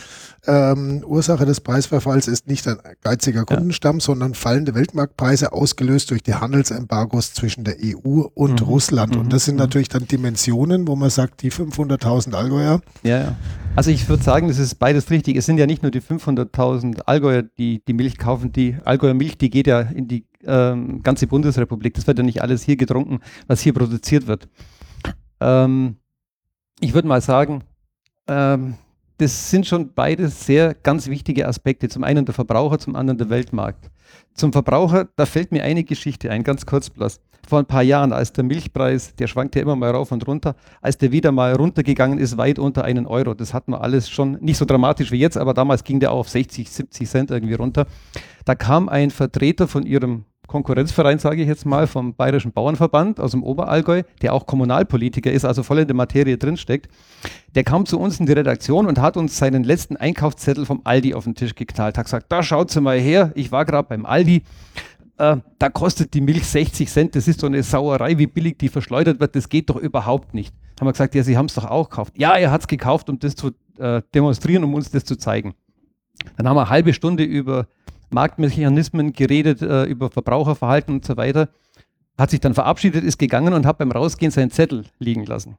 Ähm, 0.47 1.03
Ursache 1.03 1.45
des 1.45 1.59
Preisverfalls 1.59 2.27
ist 2.27 2.47
nicht 2.47 2.67
ein 2.67 2.77
geiziger 3.01 3.45
Kundenstamm, 3.45 3.99
sondern 3.99 4.35
fallende 4.35 4.75
Weltmarktpreise 4.75 5.53
ausgelöst 5.53 6.11
durch 6.11 6.21
die 6.21 6.35
Handelsembargos 6.35 7.33
zwischen 7.33 7.63
der 7.63 7.77
EU 7.81 8.25
und 8.35 8.61
mhm. 8.61 8.67
Russland. 8.67 9.15
Und 9.15 9.33
das 9.33 9.45
sind 9.45 9.55
mhm. 9.55 9.61
natürlich 9.61 9.89
dann 9.89 10.07
Dimensionen, 10.07 10.87
wo 10.87 10.95
man 10.95 11.09
sagt, 11.09 11.41
die 11.41 11.51
500.000 11.51 12.35
Allgäuer. 12.35 12.81
Ja, 13.01 13.17
ja. 13.17 13.35
Also 13.75 13.89
ich 13.89 14.07
würde 14.07 14.23
sagen, 14.23 14.47
das 14.47 14.59
ist 14.59 14.75
beides 14.75 15.09
richtig. 15.09 15.35
Es 15.35 15.47
sind 15.47 15.57
ja 15.57 15.65
nicht 15.65 15.81
nur 15.81 15.91
die 15.91 16.01
500.000 16.01 17.01
Allgäuer, 17.07 17.41
die 17.41 17.81
die 17.87 17.93
Milch 17.93 18.19
kaufen. 18.19 18.51
Die 18.51 18.77
Allgäuer 18.85 19.15
Milch, 19.15 19.39
die 19.39 19.49
geht 19.49 19.65
ja 19.65 19.81
in 19.81 20.07
die 20.07 20.25
ähm, 20.45 21.01
ganze 21.03 21.27
Bundesrepublik. 21.27 21.93
Das 21.93 22.07
wird 22.07 22.17
ja 22.17 22.23
nicht 22.23 22.41
alles 22.41 22.63
hier 22.63 22.75
getrunken, 22.75 23.19
was 23.47 23.61
hier 23.61 23.73
produziert 23.73 24.27
wird. 24.27 24.47
Ähm, 25.39 25.97
ich 26.79 26.93
würde 26.93 27.07
mal 27.07 27.21
sagen, 27.21 27.63
ähm, 28.27 28.75
das 29.17 29.49
sind 29.49 29.65
schon 29.65 29.93
beide 29.93 30.27
sehr 30.27 30.73
ganz 30.73 31.07
wichtige 31.07 31.47
Aspekte. 31.47 31.87
Zum 31.87 32.03
einen 32.03 32.25
der 32.25 32.33
Verbraucher, 32.33 32.79
zum 32.79 32.95
anderen 32.95 33.17
der 33.17 33.29
Weltmarkt. 33.29 33.89
Zum 34.33 34.51
Verbraucher, 34.51 35.07
da 35.15 35.25
fällt 35.25 35.51
mir 35.51 35.63
eine 35.63 35.83
Geschichte 35.83 36.29
ein, 36.29 36.43
ganz 36.43 36.65
kurz 36.65 36.89
bloß. 36.89 37.21
Vor 37.47 37.59
ein 37.59 37.65
paar 37.65 37.83
Jahren, 37.83 38.11
als 38.11 38.33
der 38.33 38.43
Milchpreis, 38.43 39.15
der 39.15 39.27
schwankt 39.27 39.55
ja 39.55 39.61
immer 39.61 39.75
mal 39.75 39.91
rauf 39.91 40.11
und 40.11 40.27
runter, 40.27 40.55
als 40.81 40.97
der 40.97 41.11
wieder 41.11 41.31
mal 41.31 41.53
runtergegangen 41.53 42.17
ist, 42.17 42.37
weit 42.37 42.59
unter 42.59 42.83
einen 42.83 43.05
Euro. 43.05 43.35
Das 43.35 43.53
hatten 43.53 43.71
wir 43.71 43.81
alles 43.81 44.09
schon 44.09 44.33
nicht 44.41 44.57
so 44.57 44.65
dramatisch 44.65 45.11
wie 45.11 45.19
jetzt, 45.19 45.37
aber 45.37 45.53
damals 45.53 45.83
ging 45.83 45.99
der 45.99 46.11
auch 46.11 46.19
auf 46.19 46.29
60, 46.29 46.69
70 46.69 47.09
Cent 47.09 47.31
irgendwie 47.31 47.53
runter. 47.53 47.85
Da 48.45 48.55
kam 48.55 48.89
ein 48.89 49.11
Vertreter 49.11 49.67
von 49.67 49.85
ihrem 49.85 50.25
Konkurrenzverein, 50.55 51.19
sage 51.19 51.41
ich 51.41 51.49
jetzt 51.49 51.65
mal, 51.65 51.85
vom 51.85 52.15
Bayerischen 52.15 52.53
Bauernverband 52.53 53.19
aus 53.19 53.31
dem 53.31 53.43
Oberallgäu, 53.43 54.03
der 54.21 54.33
auch 54.33 54.45
Kommunalpolitiker 54.45 55.29
ist, 55.29 55.43
also 55.43 55.63
voll 55.63 55.79
in 55.79 55.87
der 55.87 55.97
Materie 55.97 56.37
drinsteckt, 56.37 56.87
der 57.55 57.65
kam 57.65 57.85
zu 57.85 57.99
uns 57.99 58.21
in 58.21 58.25
die 58.25 58.31
Redaktion 58.31 58.87
und 58.87 59.01
hat 59.01 59.17
uns 59.17 59.37
seinen 59.37 59.65
letzten 59.65 59.97
Einkaufszettel 59.97 60.65
vom 60.65 60.79
Aldi 60.85 61.13
auf 61.13 61.25
den 61.25 61.35
Tisch 61.35 61.55
geknallt. 61.55 61.97
Hat 61.97 62.05
gesagt, 62.05 62.27
da 62.29 62.41
schaut 62.41 62.71
sie 62.71 62.79
mal 62.79 62.97
her, 62.97 63.33
ich 63.35 63.51
war 63.51 63.65
gerade 63.65 63.89
beim 63.89 64.05
Aldi, 64.05 64.43
äh, 65.17 65.35
da 65.59 65.69
kostet 65.69 66.13
die 66.13 66.21
Milch 66.21 66.45
60 66.45 66.89
Cent, 66.89 67.15
das 67.17 67.27
ist 67.27 67.41
so 67.41 67.47
eine 67.47 67.61
Sauerei, 67.61 68.17
wie 68.17 68.27
billig 68.27 68.57
die 68.57 68.69
verschleudert 68.69 69.19
wird, 69.19 69.35
das 69.35 69.49
geht 69.49 69.69
doch 69.69 69.75
überhaupt 69.75 70.33
nicht. 70.33 70.55
Haben 70.79 70.87
wir 70.87 70.93
gesagt, 70.93 71.15
ja, 71.15 71.23
Sie 71.23 71.37
haben 71.37 71.47
es 71.47 71.55
doch 71.55 71.65
auch 71.65 71.89
gekauft. 71.89 72.13
Ja, 72.17 72.37
er 72.37 72.51
hat 72.51 72.61
es 72.61 72.67
gekauft, 72.67 73.09
um 73.09 73.19
das 73.19 73.35
zu 73.35 73.51
äh, 73.77 74.01
demonstrieren, 74.13 74.63
um 74.63 74.73
uns 74.73 74.89
das 74.89 75.03
zu 75.03 75.17
zeigen. 75.17 75.53
Dann 76.37 76.47
haben 76.47 76.55
wir 76.55 76.61
eine 76.61 76.69
halbe 76.69 76.93
Stunde 76.93 77.25
über 77.25 77.67
Marktmechanismen 78.09 79.13
geredet, 79.13 79.61
äh, 79.61 79.83
über 79.85 80.09
Verbraucherverhalten 80.09 80.95
und 80.95 81.05
so 81.05 81.17
weiter. 81.17 81.49
Hat 82.17 82.29
sich 82.29 82.39
dann 82.39 82.53
verabschiedet, 82.53 83.03
ist 83.03 83.17
gegangen 83.17 83.53
und 83.53 83.65
hat 83.65 83.77
beim 83.77 83.91
Rausgehen 83.91 84.31
seinen 84.31 84.51
Zettel 84.51 84.85
liegen 84.99 85.25
lassen. 85.25 85.57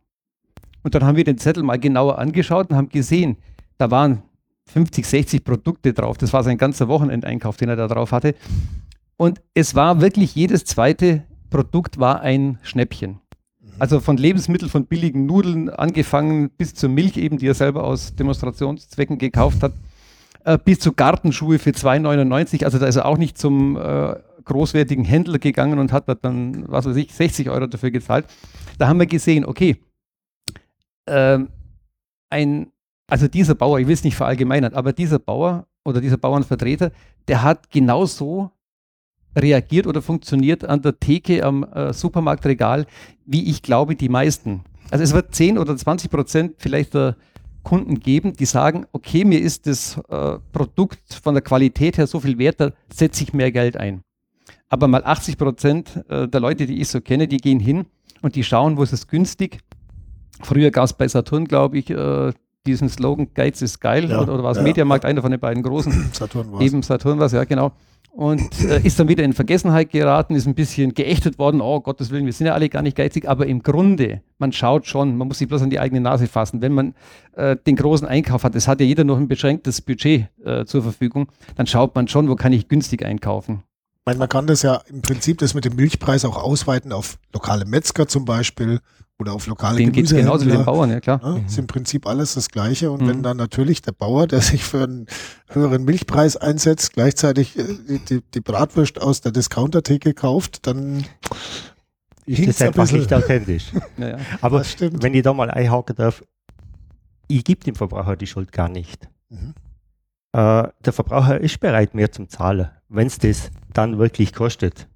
Und 0.82 0.94
dann 0.94 1.04
haben 1.04 1.16
wir 1.16 1.24
den 1.24 1.38
Zettel 1.38 1.62
mal 1.62 1.78
genauer 1.78 2.18
angeschaut 2.18 2.70
und 2.70 2.76
haben 2.76 2.88
gesehen, 2.88 3.36
da 3.78 3.90
waren 3.90 4.22
50, 4.66 5.06
60 5.06 5.44
Produkte 5.44 5.92
drauf. 5.92 6.18
Das 6.18 6.32
war 6.32 6.42
sein 6.42 6.58
ganzer 6.58 6.88
Wochenendeinkauf, 6.88 7.56
den 7.56 7.68
er 7.68 7.76
da 7.76 7.88
drauf 7.88 8.12
hatte. 8.12 8.34
Und 9.16 9.40
es 9.54 9.74
war 9.74 10.00
wirklich 10.00 10.34
jedes 10.34 10.64
zweite 10.64 11.24
Produkt 11.50 11.98
war 11.98 12.20
ein 12.20 12.58
Schnäppchen. 12.62 13.20
Also 13.78 14.00
von 14.00 14.16
Lebensmitteln, 14.16 14.70
von 14.70 14.86
billigen 14.86 15.26
Nudeln 15.26 15.68
angefangen 15.68 16.50
bis 16.50 16.74
zur 16.74 16.88
Milch 16.88 17.16
eben, 17.16 17.38
die 17.38 17.46
er 17.46 17.54
selber 17.54 17.84
aus 17.84 18.14
Demonstrationszwecken 18.14 19.18
gekauft 19.18 19.62
hat, 19.62 19.72
äh, 20.46 20.58
bis 20.64 20.78
zu 20.78 20.92
Gartenschuhe 20.92 21.58
für 21.58 21.70
2,99. 21.70 22.64
Also 22.64 22.78
da 22.78 22.86
ist 22.86 22.96
er 22.96 23.06
auch 23.06 23.18
nicht 23.18 23.36
zum 23.36 23.76
äh, 23.76 24.14
großwertigen 24.44 25.04
Händler 25.04 25.38
gegangen 25.38 25.78
und 25.78 25.92
hat 25.92 26.04
dann, 26.24 26.64
was 26.68 26.86
weiß 26.86 26.96
ich, 26.96 27.12
60 27.12 27.50
Euro 27.50 27.66
dafür 27.66 27.90
gezahlt. 27.90 28.26
Da 28.78 28.86
haben 28.86 29.00
wir 29.00 29.06
gesehen, 29.06 29.44
okay, 29.44 29.76
ähm, 31.08 31.48
ein, 32.30 32.68
also 33.08 33.26
dieser 33.26 33.56
Bauer, 33.56 33.80
ich 33.80 33.88
will 33.88 33.94
es 33.94 34.04
nicht 34.04 34.16
verallgemeinern, 34.16 34.74
aber 34.74 34.92
dieser 34.92 35.18
Bauer 35.18 35.66
oder 35.84 36.00
dieser 36.00 36.16
Bauernvertreter, 36.16 36.92
der 37.26 37.42
hat 37.42 37.70
genauso 37.70 38.52
reagiert 39.36 39.88
oder 39.88 40.00
funktioniert 40.00 40.64
an 40.64 40.80
der 40.80 40.98
Theke 40.98 41.44
am 41.44 41.64
äh, 41.64 41.92
Supermarktregal, 41.92 42.86
wie 43.24 43.50
ich 43.50 43.62
glaube, 43.62 43.96
die 43.96 44.08
meisten. 44.08 44.62
Also 44.90 45.02
es 45.02 45.12
wird 45.12 45.34
10 45.34 45.58
oder 45.58 45.76
20 45.76 46.08
Prozent 46.08 46.54
vielleicht 46.58 46.94
der 46.94 47.16
Kunden 47.66 47.98
geben, 47.98 48.32
die 48.34 48.44
sagen, 48.44 48.86
okay, 48.92 49.24
mir 49.24 49.40
ist 49.40 49.66
das 49.66 49.98
äh, 50.08 50.38
Produkt 50.52 51.00
von 51.20 51.34
der 51.34 51.42
Qualität 51.42 51.98
her 51.98 52.06
so 52.06 52.20
viel 52.20 52.38
wert, 52.38 52.60
da 52.60 52.70
setze 52.94 53.24
ich 53.24 53.32
mehr 53.32 53.50
Geld 53.50 53.76
ein. 53.76 54.02
Aber 54.68 54.86
mal 54.86 55.02
80 55.04 55.36
Prozent 55.36 56.04
äh, 56.08 56.28
der 56.28 56.40
Leute, 56.40 56.66
die 56.66 56.80
ich 56.80 56.86
so 56.86 57.00
kenne, 57.00 57.26
die 57.26 57.38
gehen 57.38 57.58
hin 57.58 57.86
und 58.22 58.36
die 58.36 58.44
schauen, 58.44 58.76
wo 58.76 58.84
ist 58.84 58.92
es 58.92 59.08
günstig. 59.08 59.58
Früher 60.42 60.70
gab 60.70 60.84
es 60.84 60.92
bei 60.92 61.08
Saturn, 61.08 61.44
glaube 61.46 61.78
ich, 61.78 61.90
äh, 61.90 62.32
diesen 62.68 62.88
Slogan 62.88 63.34
Geiz 63.34 63.60
ist 63.62 63.80
geil 63.80 64.10
ja, 64.10 64.20
oder, 64.20 64.34
oder 64.34 64.44
war 64.44 64.52
es 64.52 64.58
ja, 64.58 64.62
Mediamarkt, 64.62 65.04
einer 65.04 65.22
von 65.22 65.32
den 65.32 65.40
beiden 65.40 65.64
großen. 65.64 66.10
Saturn 66.12 66.52
war 66.52 66.60
Eben 66.60 66.82
Saturn 66.82 67.18
war 67.18 67.26
es, 67.26 67.32
ja 67.32 67.42
genau 67.42 67.72
und 68.16 68.64
äh, 68.64 68.80
ist 68.80 68.98
dann 68.98 69.08
wieder 69.08 69.24
in 69.24 69.34
Vergessenheit 69.34 69.90
geraten, 69.90 70.34
ist 70.34 70.46
ein 70.46 70.54
bisschen 70.54 70.94
geächtet 70.94 71.38
worden, 71.38 71.60
oh 71.60 71.80
Gottes 71.80 72.10
Willen, 72.10 72.24
wir 72.24 72.32
sind 72.32 72.46
ja 72.46 72.54
alle 72.54 72.70
gar 72.70 72.80
nicht 72.80 72.96
geizig, 72.96 73.28
aber 73.28 73.46
im 73.46 73.62
Grunde, 73.62 74.22
man 74.38 74.52
schaut 74.52 74.86
schon, 74.86 75.18
man 75.18 75.28
muss 75.28 75.38
sich 75.38 75.48
bloß 75.48 75.60
an 75.60 75.68
die 75.68 75.78
eigene 75.78 76.00
Nase 76.00 76.26
fassen, 76.26 76.62
wenn 76.62 76.72
man 76.72 76.94
äh, 77.34 77.56
den 77.66 77.76
großen 77.76 78.08
Einkauf 78.08 78.42
hat, 78.42 78.54
es 78.54 78.68
hat 78.68 78.80
ja 78.80 78.86
jeder 78.86 79.04
noch 79.04 79.18
ein 79.18 79.28
beschränktes 79.28 79.82
Budget 79.82 80.28
äh, 80.42 80.64
zur 80.64 80.82
Verfügung, 80.82 81.28
dann 81.56 81.66
schaut 81.66 81.94
man 81.94 82.08
schon, 82.08 82.30
wo 82.30 82.36
kann 82.36 82.54
ich 82.54 82.68
günstig 82.68 83.04
einkaufen. 83.04 83.64
man 84.06 84.28
kann 84.30 84.46
das 84.46 84.62
ja 84.62 84.80
im 84.88 85.02
Prinzip 85.02 85.36
das 85.36 85.52
mit 85.52 85.66
dem 85.66 85.76
Milchpreis 85.76 86.24
auch 86.24 86.42
ausweiten 86.42 86.92
auf 86.92 87.18
lokale 87.34 87.66
Metzger 87.66 88.08
zum 88.08 88.24
Beispiel 88.24 88.80
oder 89.18 89.32
auf 89.32 89.46
lokale 89.46 89.78
Denen 89.78 89.92
geht 89.92 90.10
genauso 90.10 90.46
wie 90.46 90.50
den 90.50 90.64
Bauern, 90.64 90.90
ja 90.90 91.00
klar. 91.00 91.20
Ja, 91.22 91.36
ist 91.46 91.56
im 91.58 91.66
Prinzip 91.66 92.06
alles 92.06 92.34
das 92.34 92.50
Gleiche. 92.50 92.90
Und 92.90 93.02
mhm. 93.02 93.08
wenn 93.08 93.22
dann 93.22 93.36
natürlich 93.36 93.80
der 93.80 93.92
Bauer, 93.92 94.26
der 94.26 94.40
sich 94.40 94.62
für 94.62 94.84
einen 94.84 95.06
höheren 95.48 95.84
Milchpreis 95.84 96.36
einsetzt, 96.36 96.92
gleichzeitig 96.92 97.58
äh, 97.58 97.64
die, 97.88 97.98
die, 97.98 98.20
die 98.34 98.40
Bratwurst 98.40 99.00
aus 99.00 99.22
der 99.22 99.32
Discounter-Theke 99.32 100.12
kauft, 100.12 100.66
dann 100.66 101.04
ist 102.26 102.46
das 102.46 102.62
einfach 102.62 102.90
nicht 102.92 103.12
authentisch. 103.12 103.72
ja, 103.96 104.08
ja. 104.08 104.18
Aber 104.42 104.62
wenn 104.80 105.14
ich 105.14 105.22
da 105.22 105.32
mal 105.32 105.50
einhaken 105.50 105.96
darf, 105.96 106.22
ich 107.28 107.42
gebe 107.42 107.64
dem 107.64 107.74
Verbraucher 107.74 108.16
die 108.16 108.26
Schuld 108.26 108.52
gar 108.52 108.68
nicht. 108.68 109.08
Mhm. 109.30 109.54
Äh, 110.32 110.68
der 110.84 110.92
Verbraucher 110.92 111.40
ist 111.40 111.58
bereit, 111.60 111.94
mehr 111.94 112.12
zum 112.12 112.28
Zahlen, 112.28 112.68
wenn 112.88 113.06
es 113.06 113.18
das 113.18 113.50
dann 113.72 113.98
wirklich 113.98 114.34
kostet. 114.34 114.88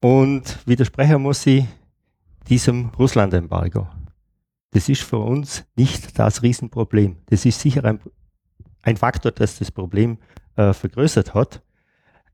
Und 0.00 0.58
widersprechen 0.66 1.20
muss 1.20 1.46
ich, 1.46 1.66
diesem 2.52 2.90
Russland-Embargo. 2.98 3.88
Das 4.72 4.90
ist 4.90 5.00
für 5.00 5.16
uns 5.16 5.64
nicht 5.74 6.18
das 6.18 6.42
Riesenproblem. 6.42 7.16
Das 7.30 7.46
ist 7.46 7.58
sicher 7.58 7.82
ein, 7.86 7.98
ein 8.82 8.98
Faktor, 8.98 9.32
das 9.32 9.58
das 9.58 9.70
Problem 9.70 10.18
äh, 10.56 10.74
vergrößert 10.74 11.32
hat. 11.32 11.62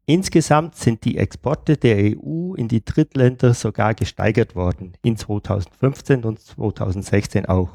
Insgesamt 0.06 0.74
sind 0.74 1.04
die 1.04 1.18
Exporte 1.18 1.76
der 1.76 2.16
EU 2.16 2.54
in 2.54 2.66
die 2.66 2.84
Drittländer 2.84 3.54
sogar 3.54 3.94
gesteigert 3.94 4.56
worden, 4.56 4.94
in 5.02 5.16
2015 5.16 6.24
und 6.24 6.40
2016 6.40 7.46
auch. 7.46 7.70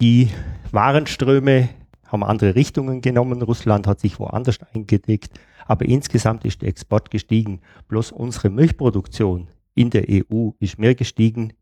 Die 0.00 0.30
Warenströme 0.72 1.68
haben 2.08 2.24
andere 2.24 2.56
Richtungen 2.56 3.02
genommen. 3.02 3.40
Russland 3.42 3.86
hat 3.86 4.00
sich 4.00 4.18
woanders 4.18 4.58
eingedeckt, 4.74 5.38
aber 5.64 5.84
insgesamt 5.84 6.44
ist 6.44 6.60
der 6.60 6.70
Export 6.70 7.12
gestiegen. 7.12 7.60
Bloß 7.86 8.10
unsere 8.10 8.50
Milchproduktion 8.50 9.46
in 9.74 9.90
der 9.90 10.04
EU 10.08 10.50
ist 10.58 10.78
mehr 10.78 10.94
gestiegen 10.94 11.52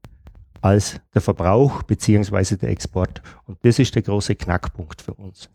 als 0.61 1.01
der 1.15 1.23
Verbrauch 1.23 1.83
beziehungsweise 1.83 2.59
der 2.59 2.71
Export. 2.71 3.23
Und 3.47 3.59
das 3.65 3.79
ist 3.79 3.95
der 3.95 4.03
große 4.03 4.35
Knackpunkt 4.35 5.01
für 5.01 5.15
uns. 5.15 5.49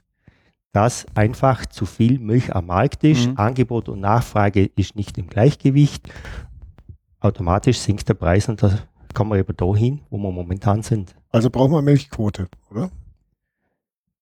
Dass 0.71 1.05
einfach 1.15 1.65
zu 1.67 1.85
viel 1.85 2.19
Milch 2.19 2.53
am 2.55 2.67
Markt 2.67 3.03
ist, 3.03 3.27
mhm. 3.27 3.37
Angebot 3.37 3.87
und 3.87 4.01
Nachfrage 4.01 4.65
ist 4.75 4.95
nicht 4.95 5.17
im 5.17 5.27
Gleichgewicht. 5.27 6.09
Automatisch 7.19 7.79
sinkt 7.79 8.09
der 8.09 8.15
Preis 8.15 8.49
und 8.49 8.61
da 8.61 8.79
kommen 9.13 9.31
wir 9.31 9.37
eben 9.37 9.55
dahin, 9.55 10.01
wo 10.09 10.17
wir 10.17 10.31
momentan 10.31 10.81
sind. 10.81 11.15
Also 11.31 11.49
brauchen 11.49 11.71
wir 11.71 11.81
Milchquote, 11.81 12.47
oder? 12.69 12.91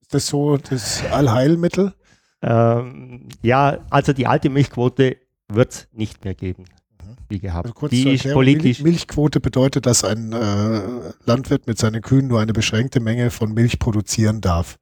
Ist 0.02 0.14
das 0.14 0.28
so 0.28 0.58
das 0.58 1.04
Allheilmittel? 1.12 1.94
Ähm, 2.42 3.30
ja, 3.42 3.80
also 3.90 4.14
die 4.14 4.28
alte 4.28 4.50
Milchquote 4.50 5.18
wird 5.48 5.72
es 5.72 5.88
nicht 5.92 6.24
mehr 6.24 6.36
geben 6.36 6.66
wie 7.30 7.40
gehabt. 7.40 7.68
Also 7.76 7.88
die 7.88 8.14
ist 8.14 8.32
politisch. 8.32 8.82
Milchquote 8.82 9.40
bedeutet, 9.40 9.86
dass 9.86 10.04
ein 10.04 10.34
äh, 10.34 10.82
Landwirt 11.26 11.68
mit 11.68 11.78
seinen 11.78 12.02
Kühen 12.02 12.28
nur 12.28 12.40
eine 12.40 12.54
beschränkte 12.54 13.00
Menge 13.00 13.32
von 13.32 13.54
Milch 13.54 13.80
produzieren 13.80 14.42
darf. 14.42 14.78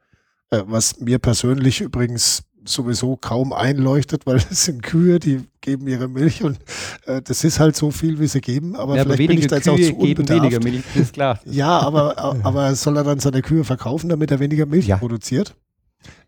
Äh, 0.50 0.64
was 0.66 1.00
mir 1.00 1.20
persönlich 1.20 1.82
übrigens 1.82 2.44
sowieso 2.64 3.18
kaum 3.18 3.54
einleuchtet, 3.54 4.26
weil 4.26 4.38
es 4.52 4.66
sind 4.66 4.84
Kühe, 4.84 5.20
die 5.20 5.42
geben 5.62 5.88
ihre 5.88 6.08
Milch 6.08 6.44
und 6.44 6.60
äh, 7.06 7.22
das 7.22 7.44
ist 7.44 7.60
halt 7.60 7.76
so 7.76 7.92
viel, 7.92 8.20
wie 8.20 8.28
sie 8.28 8.42
geben. 8.42 8.76
Aber 8.76 8.96
ja, 8.96 9.04
vielleicht 9.04 9.20
aber 9.20 9.28
bin 9.28 9.38
ich 9.40 9.48
da 9.48 9.56
jetzt 9.58 9.66
Kühe 9.66 9.74
auch 9.74 9.80
zu 9.80 9.96
unbedarft. 9.96 10.44
weniger 10.44 10.64
Milch, 10.64 10.84
ist 10.96 11.14
klar. 11.14 11.40
ja, 11.46 11.80
aber, 11.80 12.18
aber 12.44 12.76
soll 12.76 12.98
er 12.98 13.04
dann 13.04 13.20
seine 13.20 13.42
Kühe 13.42 13.64
verkaufen, 13.64 14.10
damit 14.10 14.32
er 14.32 14.40
weniger 14.40 14.66
Milch 14.66 14.88
ja. 14.88 14.98
produziert? 14.98 15.56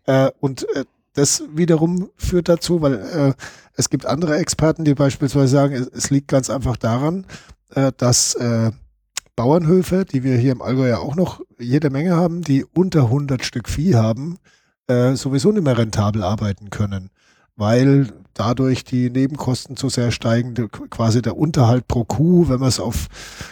Äh, 0.06 0.30
und 0.40 0.66
äh, 0.74 0.84
das 1.14 1.44
wiederum 1.52 2.10
führt 2.16 2.48
dazu, 2.48 2.82
weil 2.82 2.94
äh, 2.94 3.32
es 3.74 3.88
gibt 3.90 4.06
andere 4.06 4.36
Experten, 4.36 4.84
die 4.84 4.94
beispielsweise 4.94 5.48
sagen, 5.48 5.74
es, 5.74 5.88
es 5.88 6.10
liegt 6.10 6.28
ganz 6.28 6.50
einfach 6.50 6.76
daran, 6.76 7.26
äh, 7.74 7.92
dass 7.96 8.34
äh, 8.34 8.70
Bauernhöfe, 9.36 10.04
die 10.04 10.22
wir 10.22 10.36
hier 10.36 10.52
im 10.52 10.62
Allgäu 10.62 10.88
ja 10.88 10.98
auch 10.98 11.16
noch 11.16 11.40
jede 11.58 11.90
Menge 11.90 12.16
haben, 12.16 12.42
die 12.42 12.64
unter 12.64 13.04
100 13.04 13.44
Stück 13.44 13.68
Vieh 13.68 13.94
haben, 13.96 14.38
äh, 14.86 15.14
sowieso 15.14 15.50
nicht 15.50 15.64
mehr 15.64 15.78
rentabel 15.78 16.22
arbeiten 16.22 16.70
können, 16.70 17.10
weil 17.56 18.12
dadurch 18.34 18.84
die 18.84 19.10
Nebenkosten 19.10 19.76
zu 19.76 19.88
sehr 19.88 20.10
steigen, 20.10 20.54
quasi 20.90 21.22
der 21.22 21.36
Unterhalt 21.36 21.88
pro 21.88 22.04
Kuh, 22.04 22.48
wenn 22.48 22.60
man 22.60 22.68
es 22.68 22.80
auf 22.80 23.06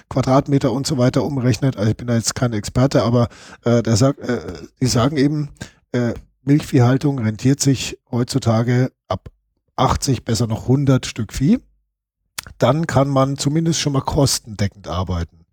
Quadratmeter 0.08 0.72
und 0.72 0.86
so 0.86 0.98
weiter 0.98 1.24
umrechnet. 1.24 1.76
Also 1.76 1.90
ich 1.90 1.96
bin 1.96 2.08
da 2.08 2.14
jetzt 2.14 2.34
kein 2.34 2.52
Experte, 2.52 3.02
aber 3.02 3.28
äh, 3.64 3.82
der 3.82 3.96
sagt, 3.96 4.18
äh, 4.20 4.40
die 4.80 4.86
sagen 4.86 5.16
eben, 5.16 5.50
äh, 5.92 6.14
Milchviehhaltung 6.44 7.18
rentiert 7.18 7.60
sich 7.60 7.98
heutzutage 8.10 8.92
ab 9.08 9.30
80, 9.76 10.24
besser 10.24 10.46
noch 10.46 10.62
100 10.62 11.06
Stück 11.06 11.32
Vieh. 11.32 11.60
Dann 12.58 12.86
kann 12.86 13.08
man 13.08 13.36
zumindest 13.36 13.80
schon 13.80 13.92
mal 13.92 14.00
kostendeckend 14.00 14.88
arbeiten. 14.88 15.44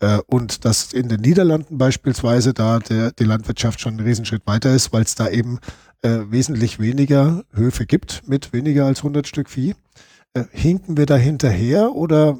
Äh, 0.00 0.18
und 0.26 0.64
dass 0.64 0.92
in 0.92 1.08
den 1.08 1.20
Niederlanden 1.20 1.78
beispielsweise 1.78 2.52
da 2.52 2.78
der, 2.80 3.12
die 3.12 3.24
Landwirtschaft 3.24 3.80
schon 3.80 3.94
einen 3.94 4.06
Riesenschritt 4.06 4.46
weiter 4.46 4.74
ist, 4.74 4.92
weil 4.92 5.02
es 5.02 5.14
da 5.14 5.28
eben 5.28 5.58
äh, 6.02 6.20
wesentlich 6.28 6.78
weniger 6.78 7.44
Höfe 7.52 7.86
gibt 7.86 8.28
mit 8.28 8.52
weniger 8.52 8.86
als 8.86 8.98
100 8.98 9.26
Stück 9.26 9.48
Vieh. 9.48 9.74
Äh, 10.34 10.44
hinken 10.50 10.96
wir 10.96 11.06
da 11.06 11.16
hinterher 11.16 11.92
oder 11.92 12.38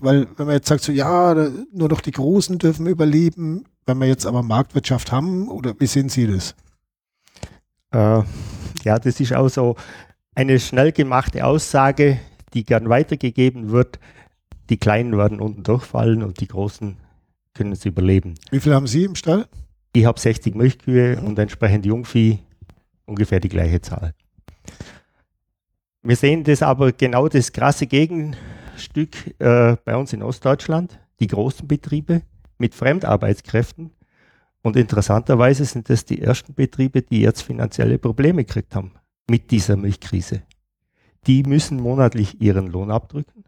weil 0.00 0.28
wenn 0.36 0.46
man 0.46 0.54
jetzt 0.54 0.68
sagt 0.68 0.84
so, 0.84 0.92
ja, 0.92 1.34
nur 1.72 1.88
noch 1.88 2.00
die 2.00 2.12
Großen 2.12 2.58
dürfen 2.58 2.86
überleben, 2.86 3.64
wenn 3.88 3.98
wir 3.98 4.06
jetzt 4.06 4.26
aber 4.26 4.42
Marktwirtschaft 4.42 5.10
haben, 5.10 5.48
oder 5.48 5.74
wie 5.78 5.86
sehen 5.86 6.10
Sie 6.10 6.26
das? 6.26 6.54
Äh, 7.90 8.22
ja, 8.84 8.98
das 8.98 9.18
ist 9.18 9.32
auch 9.32 9.48
so 9.48 9.76
eine 10.34 10.60
schnell 10.60 10.92
gemachte 10.92 11.44
Aussage, 11.44 12.20
die 12.54 12.64
gern 12.64 12.88
weitergegeben 12.88 13.70
wird. 13.70 13.98
Die 14.68 14.76
Kleinen 14.76 15.16
werden 15.16 15.40
unten 15.40 15.62
durchfallen 15.62 16.22
und 16.22 16.40
die 16.40 16.48
Großen 16.48 16.96
können 17.54 17.72
es 17.72 17.84
überleben. 17.86 18.34
Wie 18.50 18.60
viel 18.60 18.74
haben 18.74 18.86
Sie 18.86 19.04
im 19.04 19.14
Stall? 19.14 19.48
Ich 19.94 20.04
habe 20.04 20.20
60 20.20 20.54
Milchkühe 20.54 21.14
ja. 21.14 21.20
und 21.20 21.38
entsprechend 21.38 21.86
Jungvieh 21.86 22.40
ungefähr 23.06 23.40
die 23.40 23.48
gleiche 23.48 23.80
Zahl. 23.80 24.14
Wir 26.02 26.14
sehen 26.14 26.44
das 26.44 26.62
aber 26.62 26.92
genau 26.92 27.26
das 27.28 27.52
krasse 27.52 27.86
Gegenstück 27.86 29.34
äh, 29.40 29.76
bei 29.84 29.96
uns 29.96 30.12
in 30.12 30.22
Ostdeutschland, 30.22 30.98
die 31.18 31.26
großen 31.26 31.66
Betriebe, 31.66 32.22
mit 32.58 32.74
Fremdarbeitskräften. 32.74 33.90
Und 34.62 34.76
interessanterweise 34.76 35.64
sind 35.64 35.88
das 35.88 36.04
die 36.04 36.20
ersten 36.20 36.54
Betriebe, 36.54 37.02
die 37.02 37.20
jetzt 37.20 37.42
finanzielle 37.42 37.98
Probleme 37.98 38.44
gekriegt 38.44 38.74
haben 38.74 38.92
mit 39.30 39.50
dieser 39.50 39.76
Milchkrise. 39.76 40.42
Die 41.26 41.42
müssen 41.44 41.80
monatlich 41.80 42.40
ihren 42.40 42.66
Lohn 42.66 42.90
abdrücken. 42.90 43.44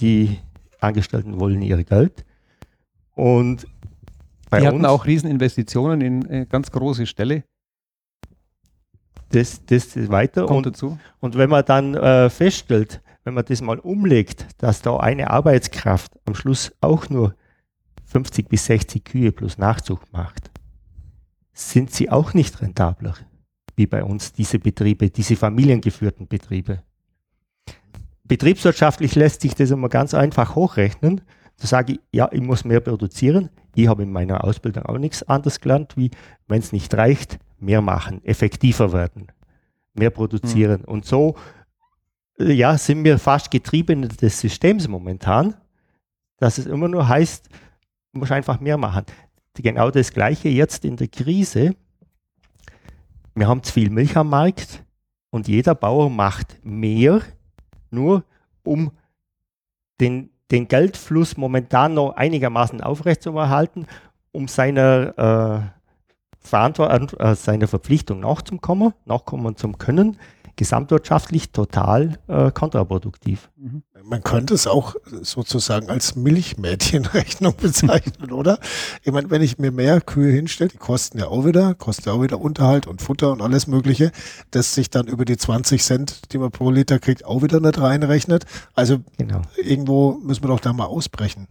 Die 0.00 0.38
Angestellten 0.80 1.38
wollen 1.38 1.62
ihr 1.62 1.82
Geld. 1.84 2.24
Und 3.14 3.66
Bei 4.50 4.60
die 4.60 4.66
hatten 4.66 4.86
auch 4.86 5.06
Rieseninvestitionen 5.06 6.00
in 6.00 6.30
äh, 6.30 6.46
ganz 6.48 6.70
große 6.70 7.06
Ställe. 7.06 7.44
Das, 9.30 9.64
das 9.66 9.96
ist 9.96 10.10
weiter. 10.10 10.46
Kommt 10.46 10.66
und, 10.66 10.74
dazu. 10.74 10.98
und 11.20 11.36
wenn 11.36 11.50
man 11.50 11.64
dann 11.64 11.94
äh, 11.94 12.30
feststellt, 12.30 13.02
wenn 13.24 13.34
man 13.34 13.44
das 13.44 13.62
mal 13.62 13.78
umlegt, 13.78 14.46
dass 14.58 14.82
da 14.82 14.96
eine 14.96 15.30
Arbeitskraft 15.30 16.18
am 16.26 16.34
Schluss 16.34 16.72
auch 16.80 17.08
nur 17.08 17.34
50 18.12 18.48
bis 18.48 18.66
60 18.66 19.04
Kühe 19.04 19.32
plus 19.32 19.58
Nachzug 19.58 20.00
macht, 20.12 20.50
sind 21.52 21.90
sie 21.90 22.10
auch 22.10 22.34
nicht 22.34 22.60
rentabler 22.62 23.14
wie 23.76 23.86
bei 23.86 24.04
uns 24.04 24.32
diese 24.32 24.58
Betriebe, 24.58 25.10
diese 25.10 25.36
familiengeführten 25.36 26.28
Betriebe. 26.28 26.82
Betriebswirtschaftlich 28.24 29.14
lässt 29.14 29.40
sich 29.40 29.54
das 29.54 29.70
immer 29.70 29.88
ganz 29.88 30.14
einfach 30.14 30.54
hochrechnen. 30.54 31.22
Da 31.58 31.66
sage 31.66 31.94
ich, 31.94 32.00
ja, 32.12 32.28
ich 32.32 32.40
muss 32.40 32.64
mehr 32.64 32.80
produzieren. 32.80 33.50
Ich 33.74 33.88
habe 33.88 34.02
in 34.02 34.12
meiner 34.12 34.44
Ausbildung 34.44 34.86
auch 34.86 34.98
nichts 34.98 35.22
anderes 35.22 35.60
gelernt, 35.60 35.96
wie 35.96 36.10
wenn 36.48 36.60
es 36.60 36.72
nicht 36.72 36.94
reicht, 36.94 37.38
mehr 37.58 37.80
machen, 37.80 38.24
effektiver 38.24 38.92
werden, 38.92 39.28
mehr 39.94 40.10
produzieren. 40.10 40.80
Mhm. 40.82 40.88
Und 40.88 41.04
so 41.06 41.36
äh, 42.38 42.52
ja, 42.52 42.76
sind 42.76 43.04
wir 43.04 43.18
fast 43.18 43.50
Getriebene 43.50 44.08
des 44.08 44.40
Systems 44.40 44.88
momentan, 44.88 45.54
dass 46.38 46.58
es 46.58 46.66
immer 46.66 46.88
nur 46.88 47.08
heißt, 47.08 47.48
muss 48.12 48.30
einfach 48.30 48.60
mehr 48.60 48.76
machen. 48.76 49.04
Genau 49.54 49.90
das 49.90 50.12
Gleiche 50.12 50.48
jetzt 50.48 50.84
in 50.84 50.96
der 50.96 51.08
Krise. 51.08 51.74
Wir 53.34 53.48
haben 53.48 53.62
zu 53.62 53.72
viel 53.72 53.90
Milch 53.90 54.16
am 54.16 54.30
Markt 54.30 54.84
und 55.30 55.48
jeder 55.48 55.74
Bauer 55.74 56.10
macht 56.10 56.58
mehr, 56.62 57.22
nur 57.90 58.24
um 58.62 58.92
den, 60.00 60.30
den 60.50 60.68
Geldfluss 60.68 61.36
momentan 61.36 61.94
noch 61.94 62.12
einigermaßen 62.12 62.80
aufrechtzuerhalten, 62.80 63.86
um 64.32 64.48
seiner, 64.48 65.72
äh, 66.52 66.52
äh, 66.52 67.34
seiner 67.34 67.68
Verpflichtung 67.68 68.20
nachzukommen, 68.20 68.92
nachkommen 69.04 69.56
zu 69.56 69.72
können 69.72 70.18
gesamtwirtschaftlich 70.56 71.50
total 71.50 72.18
äh, 72.28 72.50
kontraproduktiv. 72.50 73.50
Mhm. 73.56 73.82
Man 74.04 74.22
könnte 74.22 74.54
es 74.54 74.66
auch 74.66 74.96
sozusagen 75.22 75.88
als 75.88 76.16
Milchmädchenrechnung 76.16 77.54
bezeichnen, 77.60 78.32
oder? 78.32 78.58
Ich 79.02 79.12
meine, 79.12 79.30
wenn 79.30 79.42
ich 79.42 79.58
mir 79.58 79.70
mehr 79.70 80.00
Kühe 80.00 80.32
hinstelle, 80.32 80.70
die 80.70 80.78
kosten 80.78 81.18
ja 81.18 81.28
auch 81.28 81.44
wieder, 81.44 81.74
kosten 81.74 82.08
ja 82.08 82.14
auch 82.14 82.22
wieder 82.22 82.40
Unterhalt 82.40 82.86
und 82.86 83.00
Futter 83.00 83.32
und 83.32 83.40
alles 83.40 83.66
Mögliche, 83.66 84.10
das 84.50 84.74
sich 84.74 84.90
dann 84.90 85.06
über 85.06 85.24
die 85.24 85.36
20 85.36 85.82
Cent, 85.82 86.32
die 86.32 86.38
man 86.38 86.50
pro 86.50 86.70
Liter 86.70 86.98
kriegt, 86.98 87.24
auch 87.24 87.42
wieder 87.42 87.60
nicht 87.60 87.80
reinrechnet. 87.80 88.44
Also 88.74 88.98
genau. 89.18 89.42
irgendwo 89.56 90.18
müssen 90.22 90.42
wir 90.42 90.48
doch 90.48 90.60
da 90.60 90.72
mal 90.72 90.86
ausbrechen. 90.86 91.46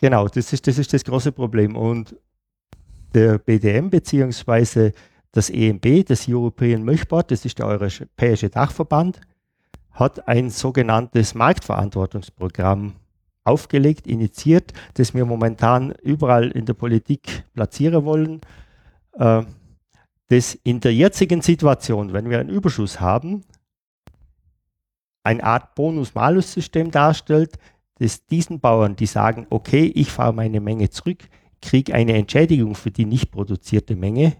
Genau, 0.00 0.28
das 0.28 0.52
ist, 0.52 0.66
das 0.66 0.78
ist 0.78 0.92
das 0.92 1.04
große 1.04 1.32
Problem. 1.32 1.76
Und 1.76 2.16
der 3.14 3.38
BDM 3.38 3.90
beziehungsweise 3.90 4.92
das 5.32 5.50
EMB, 5.50 6.06
das 6.06 6.28
European 6.28 6.82
Milk 6.82 7.08
Board, 7.08 7.30
das 7.30 7.44
ist 7.44 7.58
der 7.58 7.66
Europäische 7.66 8.50
Dachverband, 8.50 9.20
hat 9.92 10.26
ein 10.28 10.50
sogenanntes 10.50 11.34
Marktverantwortungsprogramm 11.34 12.94
aufgelegt, 13.44 14.06
initiiert, 14.06 14.72
das 14.94 15.14
wir 15.14 15.24
momentan 15.24 15.92
überall 16.02 16.50
in 16.50 16.66
der 16.66 16.74
Politik 16.74 17.44
platzieren 17.54 18.04
wollen, 18.04 18.40
äh, 19.14 19.42
das 20.28 20.54
in 20.62 20.80
der 20.80 20.94
jetzigen 20.94 21.42
Situation, 21.42 22.12
wenn 22.12 22.30
wir 22.30 22.38
einen 22.38 22.50
Überschuss 22.50 23.00
haben, 23.00 23.42
eine 25.22 25.42
Art 25.42 25.74
Bonus-Malus-System 25.74 26.90
darstellt, 26.90 27.58
das 27.96 28.26
diesen 28.26 28.60
Bauern, 28.60 28.96
die 28.96 29.06
sagen, 29.06 29.46
okay, 29.50 29.92
ich 29.94 30.10
fahre 30.10 30.32
meine 30.32 30.60
Menge 30.60 30.88
zurück, 30.90 31.28
kriege 31.60 31.94
eine 31.94 32.14
Entschädigung 32.14 32.74
für 32.74 32.90
die 32.90 33.04
nicht 33.04 33.30
produzierte 33.30 33.96
Menge, 33.96 34.36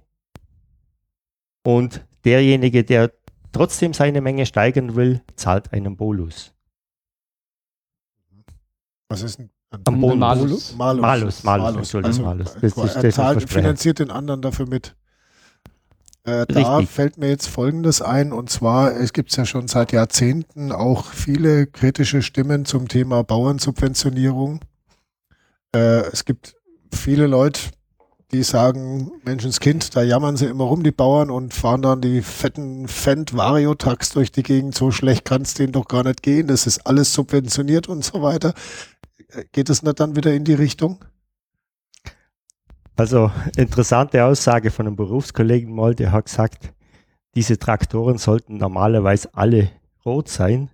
und 1.62 2.04
derjenige, 2.24 2.84
der 2.84 3.12
trotzdem 3.52 3.92
seine 3.92 4.20
Menge 4.20 4.46
steigern 4.46 4.96
will, 4.96 5.22
zahlt 5.36 5.72
einen 5.72 5.96
Bolus. 5.96 6.52
Was 9.08 9.22
ist 9.22 9.40
ein, 9.40 9.50
ein 9.70 9.82
Bonus? 9.82 10.18
Malus? 10.18 10.74
Malus, 10.76 11.00
Malus, 11.02 11.44
Malus, 11.44 11.76
Entschuldigung, 11.76 12.26
also, 12.26 12.44
Malus. 12.44 12.54
Das 12.54 12.96
ist, 12.96 13.04
er 13.04 13.10
zahlt, 13.10 13.50
finanziert 13.50 13.98
den 13.98 14.10
anderen 14.10 14.40
dafür 14.42 14.66
mit. 14.66 14.94
Äh, 16.24 16.46
da 16.46 16.82
fällt 16.82 17.16
mir 17.16 17.28
jetzt 17.28 17.48
Folgendes 17.48 18.02
ein, 18.02 18.32
und 18.32 18.50
zwar, 18.50 18.94
es 18.94 19.12
gibt 19.12 19.34
ja 19.34 19.46
schon 19.46 19.68
seit 19.68 19.92
Jahrzehnten 19.92 20.70
auch 20.70 21.06
viele 21.06 21.66
kritische 21.66 22.22
Stimmen 22.22 22.66
zum 22.66 22.88
Thema 22.88 23.24
Bauernsubventionierung. 23.24 24.60
Äh, 25.74 26.02
es 26.12 26.24
gibt 26.24 26.56
viele 26.92 27.26
Leute, 27.26 27.60
die 28.32 28.42
sagen, 28.42 29.10
Menschenskind, 29.24 29.96
da 29.96 30.02
jammern 30.02 30.36
sie 30.36 30.46
immer 30.46 30.64
rum, 30.64 30.82
die 30.82 30.92
Bauern, 30.92 31.30
und 31.30 31.52
fahren 31.52 31.82
dann 31.82 32.00
die 32.00 32.22
fetten 32.22 32.86
Fendt-Vario-Tax 32.86 34.10
durch 34.10 34.30
die 34.30 34.42
Gegend. 34.42 34.74
So 34.74 34.90
schlecht 34.90 35.24
kann 35.24 35.42
es 35.42 35.54
denen 35.54 35.72
doch 35.72 35.88
gar 35.88 36.04
nicht 36.04 36.22
gehen. 36.22 36.46
Das 36.46 36.66
ist 36.66 36.86
alles 36.86 37.12
subventioniert 37.12 37.88
und 37.88 38.04
so 38.04 38.22
weiter. 38.22 38.54
Geht 39.52 39.70
es 39.70 39.82
nicht 39.82 40.00
dann 40.00 40.16
wieder 40.16 40.32
in 40.32 40.44
die 40.44 40.54
Richtung? 40.54 41.04
Also 42.96 43.30
interessante 43.56 44.24
Aussage 44.24 44.70
von 44.70 44.86
einem 44.86 44.96
Berufskollegen 44.96 45.74
mal, 45.74 45.94
der 45.94 46.12
hat 46.12 46.26
gesagt, 46.26 46.72
diese 47.34 47.58
Traktoren 47.58 48.18
sollten 48.18 48.56
normalerweise 48.58 49.30
alle 49.34 49.70
rot 50.04 50.28
sein 50.28 50.68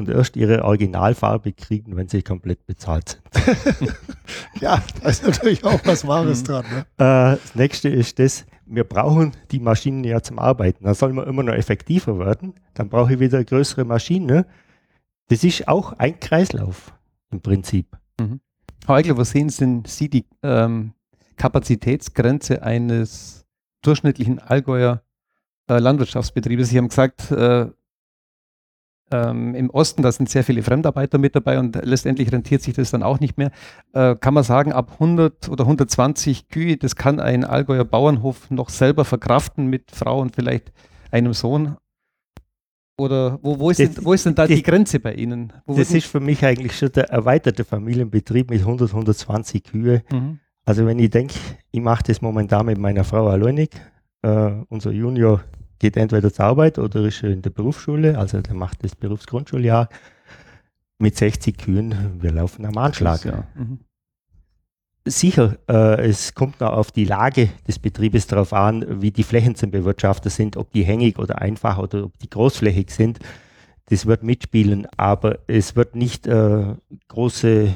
und 0.00 0.08
erst 0.08 0.36
ihre 0.36 0.64
Originalfarbe 0.64 1.52
kriegen, 1.52 1.96
wenn 1.96 2.08
sie 2.08 2.22
komplett 2.22 2.66
bezahlt 2.66 3.20
sind. 3.34 3.94
ja, 4.60 4.82
da 5.02 5.08
ist 5.08 5.24
natürlich 5.24 5.62
auch 5.64 5.80
was 5.84 6.06
Wahres 6.06 6.42
dran. 6.42 6.64
Ne? 6.72 6.80
Äh, 6.96 7.36
das 7.36 7.54
nächste 7.54 7.88
ist 7.88 8.18
das, 8.18 8.46
wir 8.66 8.84
brauchen 8.84 9.32
die 9.50 9.60
Maschinen 9.60 10.04
ja 10.04 10.22
zum 10.22 10.38
Arbeiten. 10.38 10.84
Da 10.84 10.94
soll 10.94 11.12
man 11.12 11.26
immer 11.26 11.42
noch 11.42 11.54
effektiver 11.54 12.18
werden. 12.18 12.54
Dann 12.74 12.88
brauche 12.88 13.12
ich 13.14 13.20
wieder 13.20 13.38
eine 13.38 13.44
größere 13.44 13.84
Maschine. 13.84 14.46
Das 15.28 15.44
ist 15.44 15.68
auch 15.68 15.92
ein 15.94 16.18
Kreislauf 16.18 16.92
im 17.30 17.40
Prinzip. 17.40 17.96
Mhm. 18.18 18.40
Herr 18.86 18.96
Eigler, 18.96 19.16
was 19.16 19.30
sehen 19.30 19.52
denn 19.60 19.84
Sie 19.86 20.08
die 20.08 20.24
ähm, 20.42 20.94
Kapazitätsgrenze 21.36 22.62
eines 22.62 23.44
durchschnittlichen 23.82 24.38
Allgäuer 24.38 25.02
äh, 25.68 25.78
Landwirtschaftsbetriebes? 25.78 26.70
Sie 26.70 26.78
haben 26.78 26.88
gesagt, 26.88 27.30
äh, 27.30 27.66
ähm, 29.10 29.54
Im 29.54 29.70
Osten, 29.70 30.02
da 30.02 30.12
sind 30.12 30.28
sehr 30.28 30.44
viele 30.44 30.62
Fremdarbeiter 30.62 31.18
mit 31.18 31.34
dabei 31.34 31.58
und 31.58 31.78
letztendlich 31.84 32.30
rentiert 32.30 32.62
sich 32.62 32.74
das 32.74 32.90
dann 32.90 33.02
auch 33.02 33.18
nicht 33.18 33.38
mehr. 33.38 33.50
Äh, 33.92 34.14
kann 34.16 34.34
man 34.34 34.44
sagen, 34.44 34.72
ab 34.72 34.92
100 34.94 35.48
oder 35.48 35.64
120 35.64 36.48
Kühe, 36.48 36.76
das 36.76 36.94
kann 36.94 37.18
ein 37.18 37.44
Allgäuer 37.44 37.84
Bauernhof 37.84 38.50
noch 38.50 38.68
selber 38.68 39.04
verkraften 39.04 39.66
mit 39.66 39.90
Frau 39.90 40.20
und 40.20 40.34
vielleicht 40.34 40.72
einem 41.10 41.32
Sohn. 41.32 41.76
Oder 42.98 43.38
wo, 43.42 43.58
wo, 43.58 43.70
ist, 43.70 43.80
das, 43.80 43.94
denn, 43.94 44.04
wo 44.04 44.12
ist 44.12 44.26
denn 44.26 44.34
da 44.34 44.46
das, 44.46 44.54
die 44.54 44.62
Grenze 44.62 45.00
bei 45.00 45.14
Ihnen? 45.14 45.52
Wo 45.66 45.74
das 45.74 45.90
ist 45.90 46.06
für 46.06 46.20
mich 46.20 46.44
eigentlich 46.44 46.76
schon 46.76 46.92
der 46.92 47.08
erweiterte 47.08 47.64
Familienbetrieb 47.64 48.50
mit 48.50 48.60
100, 48.60 48.90
120 48.90 49.64
Kühe. 49.64 50.02
Mhm. 50.12 50.38
Also 50.66 50.86
wenn 50.86 50.98
ich 50.98 51.10
denke, 51.10 51.34
ich 51.72 51.80
mache 51.80 52.04
das 52.04 52.20
momentan 52.20 52.66
mit 52.66 52.78
meiner 52.78 53.02
Frau 53.02 53.28
alleinig, 53.28 53.70
äh, 54.22 54.52
unser 54.68 54.92
Junior 54.92 55.42
geht 55.80 55.96
entweder 55.96 56.32
zur 56.32 56.44
Arbeit 56.44 56.78
oder 56.78 57.00
ist 57.00 57.24
in 57.24 57.42
der 57.42 57.50
Berufsschule, 57.50 58.16
also 58.16 58.40
der 58.40 58.54
macht 58.54 58.84
das 58.84 58.94
Berufsgrundschuljahr 58.94 59.88
mit 60.98 61.16
60 61.16 61.58
Kühen, 61.58 62.20
wir 62.20 62.30
laufen 62.30 62.64
am 62.66 62.76
Anschlag. 62.76 63.24
Ja. 63.24 63.44
Mhm. 63.54 63.80
Sicher, 65.06 65.56
äh, 65.66 66.06
es 66.08 66.34
kommt 66.34 66.60
noch 66.60 66.72
auf 66.72 66.92
die 66.92 67.06
Lage 67.06 67.48
des 67.66 67.78
Betriebes 67.78 68.26
darauf 68.26 68.52
an, 68.52 69.00
wie 69.00 69.10
die 69.10 69.22
Flächen 69.22 69.54
zum 69.54 69.70
Bewirtschaften 69.70 70.30
sind, 70.30 70.58
ob 70.58 70.70
die 70.72 70.84
hängig 70.84 71.18
oder 71.18 71.40
einfach 71.40 71.78
oder 71.78 72.04
ob 72.04 72.18
die 72.18 72.28
großflächig 72.28 72.90
sind. 72.90 73.18
Das 73.86 74.04
wird 74.04 74.22
mitspielen, 74.22 74.86
aber 74.98 75.38
es 75.46 75.74
wird 75.74 75.96
nicht 75.96 76.26
äh, 76.26 76.74
große 77.08 77.74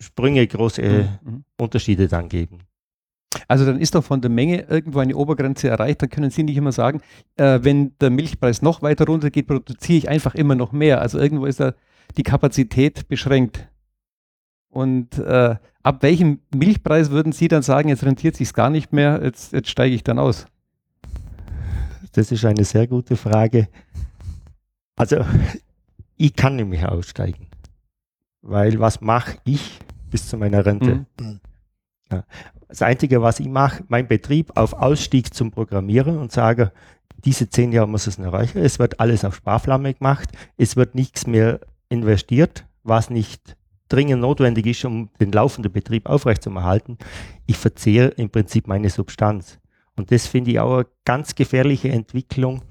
Sprünge, 0.00 0.46
große 0.46 0.82
mhm. 0.82 1.30
mhm. 1.30 1.44
Unterschiede 1.56 2.08
dann 2.08 2.28
geben. 2.28 2.58
Also 3.46 3.66
dann 3.66 3.78
ist 3.78 3.94
doch 3.94 4.04
von 4.04 4.20
der 4.20 4.30
Menge 4.30 4.62
irgendwo 4.62 5.00
eine 5.00 5.16
Obergrenze 5.16 5.68
erreicht. 5.68 6.02
Dann 6.02 6.10
können 6.10 6.30
Sie 6.30 6.42
nicht 6.42 6.56
immer 6.56 6.72
sagen, 6.72 7.00
äh, 7.36 7.60
wenn 7.62 7.92
der 7.98 8.10
Milchpreis 8.10 8.62
noch 8.62 8.82
weiter 8.82 9.06
runtergeht, 9.06 9.46
produziere 9.46 9.98
ich 9.98 10.08
einfach 10.08 10.34
immer 10.34 10.54
noch 10.54 10.72
mehr. 10.72 11.00
Also 11.00 11.18
irgendwo 11.18 11.46
ist 11.46 11.60
da 11.60 11.74
die 12.16 12.22
Kapazität 12.22 13.08
beschränkt. 13.08 13.68
Und 14.70 15.18
äh, 15.18 15.56
ab 15.82 16.02
welchem 16.02 16.40
Milchpreis 16.54 17.10
würden 17.10 17.32
Sie 17.32 17.48
dann 17.48 17.62
sagen, 17.62 17.88
jetzt 17.88 18.04
rentiert 18.04 18.36
sich 18.36 18.52
gar 18.52 18.70
nicht 18.70 18.92
mehr, 18.92 19.20
jetzt, 19.22 19.52
jetzt 19.52 19.70
steige 19.70 19.94
ich 19.94 20.04
dann 20.04 20.18
aus? 20.18 20.46
Das 22.12 22.32
ist 22.32 22.44
eine 22.44 22.64
sehr 22.64 22.86
gute 22.86 23.16
Frage. 23.16 23.68
Also 24.96 25.24
ich 26.16 26.34
kann 26.34 26.56
nämlich 26.56 26.84
aussteigen, 26.84 27.46
weil 28.42 28.78
was 28.80 29.00
mache 29.00 29.38
ich 29.44 29.78
bis 30.10 30.28
zu 30.28 30.36
meiner 30.36 30.64
Rente? 30.64 31.06
Mhm. 31.20 31.40
Ja. 32.10 32.24
Das 32.68 32.82
Einzige, 32.82 33.22
was 33.22 33.40
ich 33.40 33.48
mache, 33.48 33.82
mein 33.88 34.06
Betrieb 34.06 34.56
auf 34.56 34.74
Ausstieg 34.74 35.32
zum 35.32 35.50
Programmieren 35.50 36.18
und 36.18 36.32
sage, 36.32 36.70
diese 37.24 37.48
zehn 37.48 37.72
Jahre 37.72 37.88
muss 37.88 38.06
es 38.06 38.18
erreichen. 38.18 38.58
Es 38.58 38.78
wird 38.78 39.00
alles 39.00 39.24
auf 39.24 39.36
Sparflamme 39.36 39.94
gemacht. 39.94 40.30
Es 40.56 40.76
wird 40.76 40.94
nichts 40.94 41.26
mehr 41.26 41.60
investiert, 41.88 42.66
was 42.84 43.10
nicht 43.10 43.56
dringend 43.88 44.20
notwendig 44.20 44.66
ist, 44.66 44.84
um 44.84 45.08
den 45.18 45.32
laufenden 45.32 45.72
Betrieb 45.72 46.06
aufrechtzuerhalten. 46.06 46.98
Ich 47.46 47.56
verzehre 47.56 48.08
im 48.08 48.28
Prinzip 48.28 48.68
meine 48.68 48.90
Substanz. 48.90 49.58
Und 49.96 50.12
das 50.12 50.26
finde 50.26 50.50
ich 50.52 50.60
auch 50.60 50.74
eine 50.74 50.86
ganz 51.04 51.34
gefährliche 51.34 51.88
Entwicklung. 51.88 52.62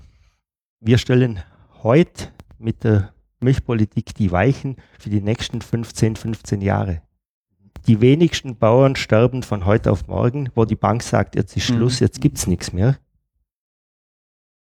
Wir 0.79 0.99
stellen 0.99 1.43
heute 1.81 2.29
mit 2.59 2.83
der 2.83 3.13
Milchpolitik 3.39 4.13
die 4.15 4.31
Weichen 4.31 4.77
für 4.99 5.09
die 5.09 5.21
nächsten 5.21 5.61
15, 5.61 6.15
15 6.15 6.61
Jahre. 6.61 7.01
Die 7.85 8.01
wenigsten 8.01 8.57
Bauern 8.57 8.95
sterben 8.95 9.43
von 9.43 9.65
heute 9.65 9.91
auf 9.91 10.07
morgen, 10.07 10.49
wo 10.55 10.65
die 10.65 10.75
Bank 10.75 11.03
sagt, 11.03 11.35
jetzt 11.35 11.55
ist 11.55 11.63
Schluss, 11.63 11.99
mhm. 11.99 12.05
jetzt 12.05 12.21
gibt 12.21 12.37
es 12.37 12.47
nichts 12.47 12.73
mehr. 12.73 12.97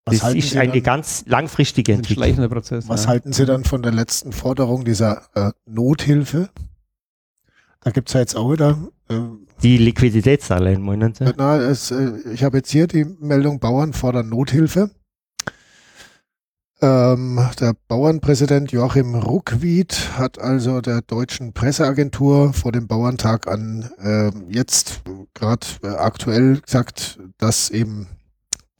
Was 0.05 0.19
das 0.19 0.33
ist 0.33 0.49
Sie 0.51 0.59
eine 0.59 0.81
ganz 0.81 1.23
langfristige 1.27 1.93
Entwicklung. 1.93 2.49
Prozess, 2.49 2.89
Was 2.89 3.03
ja. 3.03 3.09
halten 3.09 3.31
Sie 3.31 3.45
dann 3.45 3.63
von 3.63 3.81
der 3.81 3.93
letzten 3.93 4.33
Forderung 4.33 4.83
dieser 4.83 5.21
äh, 5.33 5.51
Nothilfe? 5.65 6.49
Da 7.81 7.91
gibt 7.91 8.09
es 8.09 8.13
ja 8.13 8.19
jetzt 8.19 8.35
auch 8.35 8.51
wieder. 8.51 8.77
Äh, 9.09 9.19
die 9.61 9.77
Liquiditätsdarlehen, 9.77 10.81
meinen 10.81 11.13
Sie? 11.13 11.25
Na, 11.37 11.57
es, 11.57 11.91
äh, 11.91 12.11
ich 12.33 12.43
habe 12.43 12.57
jetzt 12.57 12.71
hier 12.71 12.87
die 12.87 13.05
Meldung, 13.05 13.59
Bauern 13.59 13.93
fordern 13.93 14.27
Nothilfe. 14.27 14.91
Ähm, 16.83 17.39
der 17.61 17.75
Bauernpräsident 17.87 18.73
Joachim 18.73 19.15
Ruckwied 19.15 20.17
hat 20.17 20.37
also 20.37 20.81
der 20.81 20.99
deutschen 21.01 21.53
Presseagentur 21.53 22.51
vor 22.51 22.73
dem 22.73 22.87
Bauerntag 22.87 23.47
an 23.47 23.89
äh, 24.03 24.31
jetzt 24.49 25.01
gerade 25.33 25.65
äh, 25.81 25.87
aktuell 25.87 26.59
gesagt, 26.59 27.19
dass 27.37 27.69
eben 27.69 28.07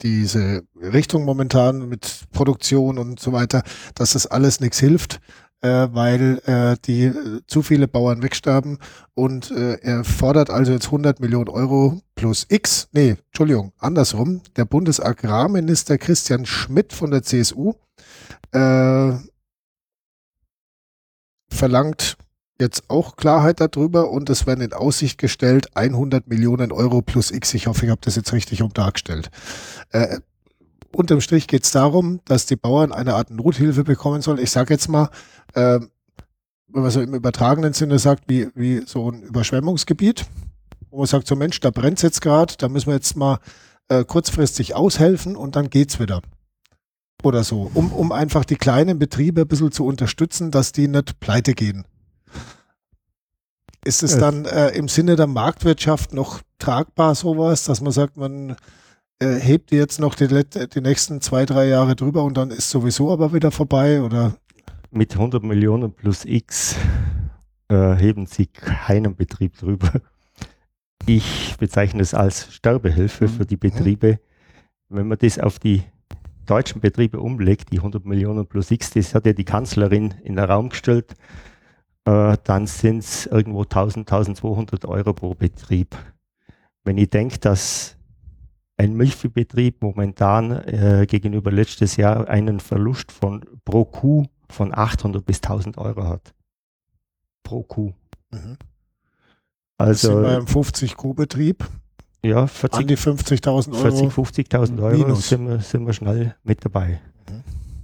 diese 0.02 0.64
Richtung 0.76 1.24
momentan 1.24 1.88
mit 1.88 2.26
Produktion 2.30 2.98
und 2.98 3.20
so 3.20 3.32
weiter, 3.32 3.62
dass 3.94 4.12
das 4.12 4.26
alles 4.26 4.60
nichts 4.60 4.78
hilft, 4.78 5.22
äh, 5.64 5.88
weil 5.94 6.40
äh, 6.44 6.76
die 6.84 7.04
äh, 7.04 7.40
zu 7.46 7.62
viele 7.62 7.88
Bauern 7.88 8.22
wegsterben 8.22 8.78
und 9.14 9.50
äh, 9.50 9.78
er 9.80 10.04
fordert 10.04 10.50
also 10.50 10.72
jetzt 10.72 10.86
100 10.86 11.20
Millionen 11.20 11.48
Euro 11.48 12.02
plus 12.14 12.46
X, 12.50 12.88
nee, 12.92 13.16
Entschuldigung, 13.28 13.72
andersrum, 13.78 14.42
der 14.56 14.66
Bundesagrarminister 14.66 15.96
Christian 15.96 16.44
Schmidt 16.44 16.92
von 16.92 17.10
der 17.10 17.22
CSU 17.22 17.72
äh, 18.52 19.12
verlangt 21.48 22.18
jetzt 22.60 22.84
auch 22.88 23.16
Klarheit 23.16 23.60
darüber 23.60 24.10
und 24.10 24.28
es 24.28 24.46
werden 24.46 24.60
in 24.60 24.74
Aussicht 24.74 25.18
gestellt 25.18 25.74
100 25.74 26.28
Millionen 26.28 26.72
Euro 26.72 27.00
plus 27.00 27.30
X. 27.30 27.54
Ich 27.54 27.66
hoffe, 27.68 27.86
ich 27.86 27.90
habe 27.90 28.00
das 28.04 28.16
jetzt 28.16 28.32
richtig 28.34 28.60
umdargestellt. 28.62 29.30
Äh, 29.90 30.18
unterm 30.94 31.20
Strich 31.20 31.46
geht 31.46 31.64
es 31.64 31.72
darum, 31.72 32.20
dass 32.24 32.46
die 32.46 32.56
Bauern 32.56 32.92
eine 32.92 33.14
Art 33.14 33.30
Nothilfe 33.30 33.84
bekommen 33.84 34.22
sollen. 34.22 34.38
Ich 34.38 34.50
sage 34.50 34.74
jetzt 34.74 34.88
mal, 34.88 35.10
äh, 35.54 35.80
wenn 36.68 36.82
man 36.82 36.90
so 36.90 37.00
im 37.00 37.14
übertragenen 37.14 37.72
Sinne 37.72 37.98
sagt, 37.98 38.24
wie, 38.26 38.48
wie 38.54 38.82
so 38.86 39.10
ein 39.10 39.22
Überschwemmungsgebiet, 39.22 40.26
wo 40.90 40.98
man 40.98 41.06
sagt, 41.06 41.26
so 41.26 41.36
Mensch, 41.36 41.60
da 41.60 41.70
brennt 41.70 42.02
jetzt 42.02 42.20
gerade, 42.20 42.54
da 42.58 42.68
müssen 42.68 42.88
wir 42.88 42.94
jetzt 42.94 43.16
mal 43.16 43.38
äh, 43.88 44.04
kurzfristig 44.04 44.74
aushelfen 44.74 45.36
und 45.36 45.56
dann 45.56 45.70
geht's 45.70 46.00
wieder 46.00 46.22
oder 47.22 47.42
so, 47.42 47.70
um, 47.74 47.92
um 47.92 48.12
einfach 48.12 48.44
die 48.44 48.56
kleinen 48.56 48.98
Betriebe 48.98 49.42
ein 49.42 49.48
bisschen 49.48 49.72
zu 49.72 49.86
unterstützen, 49.86 50.50
dass 50.50 50.72
die 50.72 50.88
nicht 50.88 51.20
pleite 51.20 51.54
gehen. 51.54 51.86
Ist 53.84 54.02
es 54.02 54.16
dann 54.16 54.46
äh, 54.46 54.70
im 54.70 54.88
Sinne 54.88 55.16
der 55.16 55.26
Marktwirtschaft 55.26 56.14
noch 56.14 56.40
tragbar 56.58 57.14
sowas, 57.14 57.64
dass 57.64 57.80
man 57.82 57.92
sagt, 57.92 58.16
man 58.16 58.56
äh, 59.20 59.34
hebt 59.34 59.70
jetzt 59.70 60.00
noch 60.00 60.14
die, 60.14 60.28
die 60.28 60.80
nächsten 60.80 61.20
zwei, 61.20 61.46
drei 61.46 61.66
Jahre 61.66 61.96
drüber 61.96 62.24
und 62.24 62.36
dann 62.36 62.50
ist 62.50 62.70
sowieso 62.70 63.12
aber 63.12 63.32
wieder 63.32 63.50
vorbei 63.50 64.02
oder? 64.02 64.36
Mit 64.90 65.12
100 65.12 65.42
Millionen 65.42 65.92
plus 65.92 66.24
X 66.24 66.76
äh, 67.68 67.94
heben 67.94 68.26
sie 68.26 68.46
keinen 68.46 69.16
Betrieb 69.16 69.56
drüber. 69.58 69.90
Ich 71.06 71.56
bezeichne 71.58 72.00
es 72.00 72.14
als 72.14 72.54
Sterbehilfe 72.54 73.24
mhm. 73.24 73.28
für 73.28 73.46
die 73.46 73.56
Betriebe. 73.56 74.20
Wenn 74.88 75.08
man 75.08 75.18
das 75.18 75.38
auf 75.38 75.58
die 75.58 75.82
deutschen 76.46 76.80
Betriebe 76.80 77.20
umlegt, 77.20 77.72
die 77.72 77.78
100 77.78 78.04
Millionen 78.04 78.46
plus 78.46 78.70
X, 78.70 78.90
das 78.90 79.14
hat 79.14 79.26
ja 79.26 79.32
die 79.32 79.44
Kanzlerin 79.44 80.14
in 80.22 80.36
den 80.36 80.44
Raum 80.44 80.70
gestellt, 80.70 81.14
äh, 82.06 82.36
dann 82.44 82.66
sind 82.66 82.98
es 82.98 83.26
irgendwo 83.26 83.62
1000, 83.62 84.10
1200 84.10 84.84
Euro 84.86 85.12
pro 85.12 85.34
Betrieb. 85.34 85.96
Wenn 86.84 86.98
ich 86.98 87.10
denke, 87.10 87.38
dass 87.38 87.96
ein 88.76 88.94
Milchviehbetrieb 88.94 89.82
momentan 89.82 90.50
äh, 90.50 91.06
gegenüber 91.08 91.52
letztes 91.52 91.96
Jahr 91.96 92.28
einen 92.28 92.60
Verlust 92.60 93.12
von 93.12 93.44
pro 93.64 93.84
Kuh 93.84 94.26
von 94.50 94.76
800 94.76 95.24
bis 95.24 95.38
1000 95.38 95.78
Euro 95.78 96.04
hat. 96.04 96.34
Pro 97.42 97.62
Kuh. 97.62 97.92
Mhm. 98.30 98.56
Also, 99.76 100.08
das 100.08 100.16
sind 100.16 100.22
wir 100.22 100.38
im 100.38 100.46
50 100.46 100.96
Kuh 100.96 101.14
Betrieb. 101.14 101.68
Ja, 102.22 102.46
40, 102.46 102.80
an 102.80 102.86
die 102.86 102.96
50.000 102.96 103.72
Euro. 103.72 104.10
40, 104.10 104.48
50.000 104.48 104.82
Euro 104.82 105.14
sind 105.14 105.46
wir, 105.46 105.60
sind 105.60 105.86
wir 105.86 105.92
schnell 105.92 106.34
mit 106.42 106.64
dabei. 106.64 107.00
Mhm. 107.28 107.42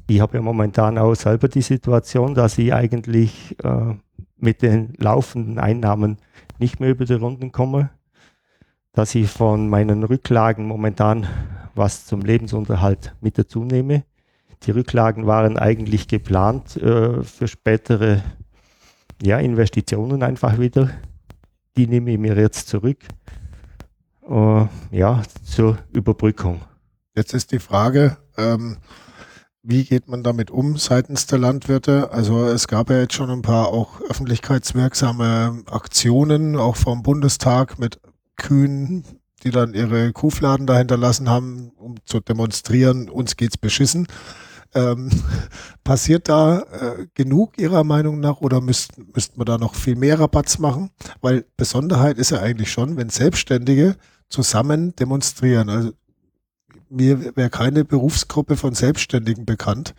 Ich 0.09 0.21
habe 0.21 0.39
ja 0.39 0.43
momentan 0.43 0.99
auch 0.99 1.15
selber 1.15 1.49
die 1.49 1.63
Situation, 1.63 2.35
dass 2.35 2.59
ich 2.59 2.73
eigentlich 2.73 3.57
äh, 3.63 3.95
mit 4.37 4.63
den 4.63 4.95
laufenden 4.97 5.59
Einnahmen 5.59 6.17
nicht 6.59 6.81
mehr 6.81 6.91
über 6.91 7.05
die 7.05 7.15
Runden 7.15 7.53
komme, 7.53 7.91
dass 8.93 9.15
ich 9.15 9.31
von 9.31 9.69
meinen 9.69 10.05
Rücklagen 10.05 10.67
momentan 10.67 11.27
was 11.75 12.07
zum 12.07 12.21
Lebensunterhalt 12.23 13.15
mit 13.21 13.39
dazu 13.39 13.65
nehme. 13.65 14.05
Die 14.65 14.73
Rücklagen 14.73 15.27
waren 15.27 15.57
eigentlich 15.57 16.09
geplant 16.09 16.77
äh, 16.77 17.23
für 17.23 17.49
spätere 17.49 18.23
ja, 19.23 19.39
Investitionen 19.39 20.23
einfach 20.23 20.59
wieder. 20.59 20.91
Die 21.77 21.87
nehme 21.87 22.13
ich 22.13 22.19
mir 22.19 22.37
jetzt 22.37 22.69
zurück 22.69 22.99
äh, 24.29 24.67
ja, 24.91 25.23
zur 25.45 25.79
Überbrückung. 25.93 26.61
Jetzt 27.15 27.35
ist 27.35 27.53
die 27.53 27.59
Frage, 27.59 28.17
ähm, 28.37 28.79
wie 29.63 29.85
geht 29.85 30.09
man 30.09 30.23
damit 30.23 30.51
um 30.51 30.77
seitens 30.77 31.27
der 31.27 31.39
Landwirte? 31.39 32.13
Also 32.13 32.47
es 32.47 32.67
gab 32.67 32.89
ja 32.91 33.01
jetzt 33.01 33.15
schon 33.15 33.31
ein 33.31 33.43
paar 33.43 33.69
auch 33.69 34.01
öffentlichkeitswirksame 34.01 35.65
Aktionen, 35.71 36.57
auch 36.57 36.77
vom 36.77 37.03
Bundestag 37.03 37.79
mit 37.79 38.01
Kühen, 38.41 39.05
die 39.45 39.51
dann 39.51 39.75
ihre 39.75 40.13
Kuhfladen 40.13 40.67
dahinter 40.67 40.97
lassen 40.97 41.29
haben, 41.29 41.71
um 41.77 41.97
zu 42.05 42.21
demonstrieren, 42.21 43.09
uns 43.09 43.37
geht's 43.37 43.59
beschissen. 43.59 44.07
Ähm, 44.75 45.11
passiert 45.85 46.29
da 46.29 46.61
äh, 46.61 47.07
genug 47.15 47.59
Ihrer 47.59 47.85
Meinung 47.85 48.21
nach 48.21 48.41
oder 48.41 48.61
müssten 48.61 49.09
müssten 49.15 49.39
wir 49.41 49.45
da 49.45 49.59
noch 49.59 49.75
viel 49.75 49.97
mehr 49.97 50.19
Rabatz 50.19 50.59
machen? 50.59 50.91
Weil 51.21 51.45
Besonderheit 51.57 52.19
ist 52.19 52.31
ja 52.31 52.41
eigentlich 52.41 52.71
schon, 52.71 52.97
wenn 52.97 53.11
Selbstständige 53.11 53.97
zusammen 54.29 54.95
demonstrieren. 54.97 55.69
Also 55.69 55.93
mir 56.89 57.37
wäre 57.37 57.51
keine 57.51 57.85
Berufsgruppe 57.85 58.57
von 58.57 58.75
Selbstständigen 58.75 59.45
bekannt, 59.45 59.95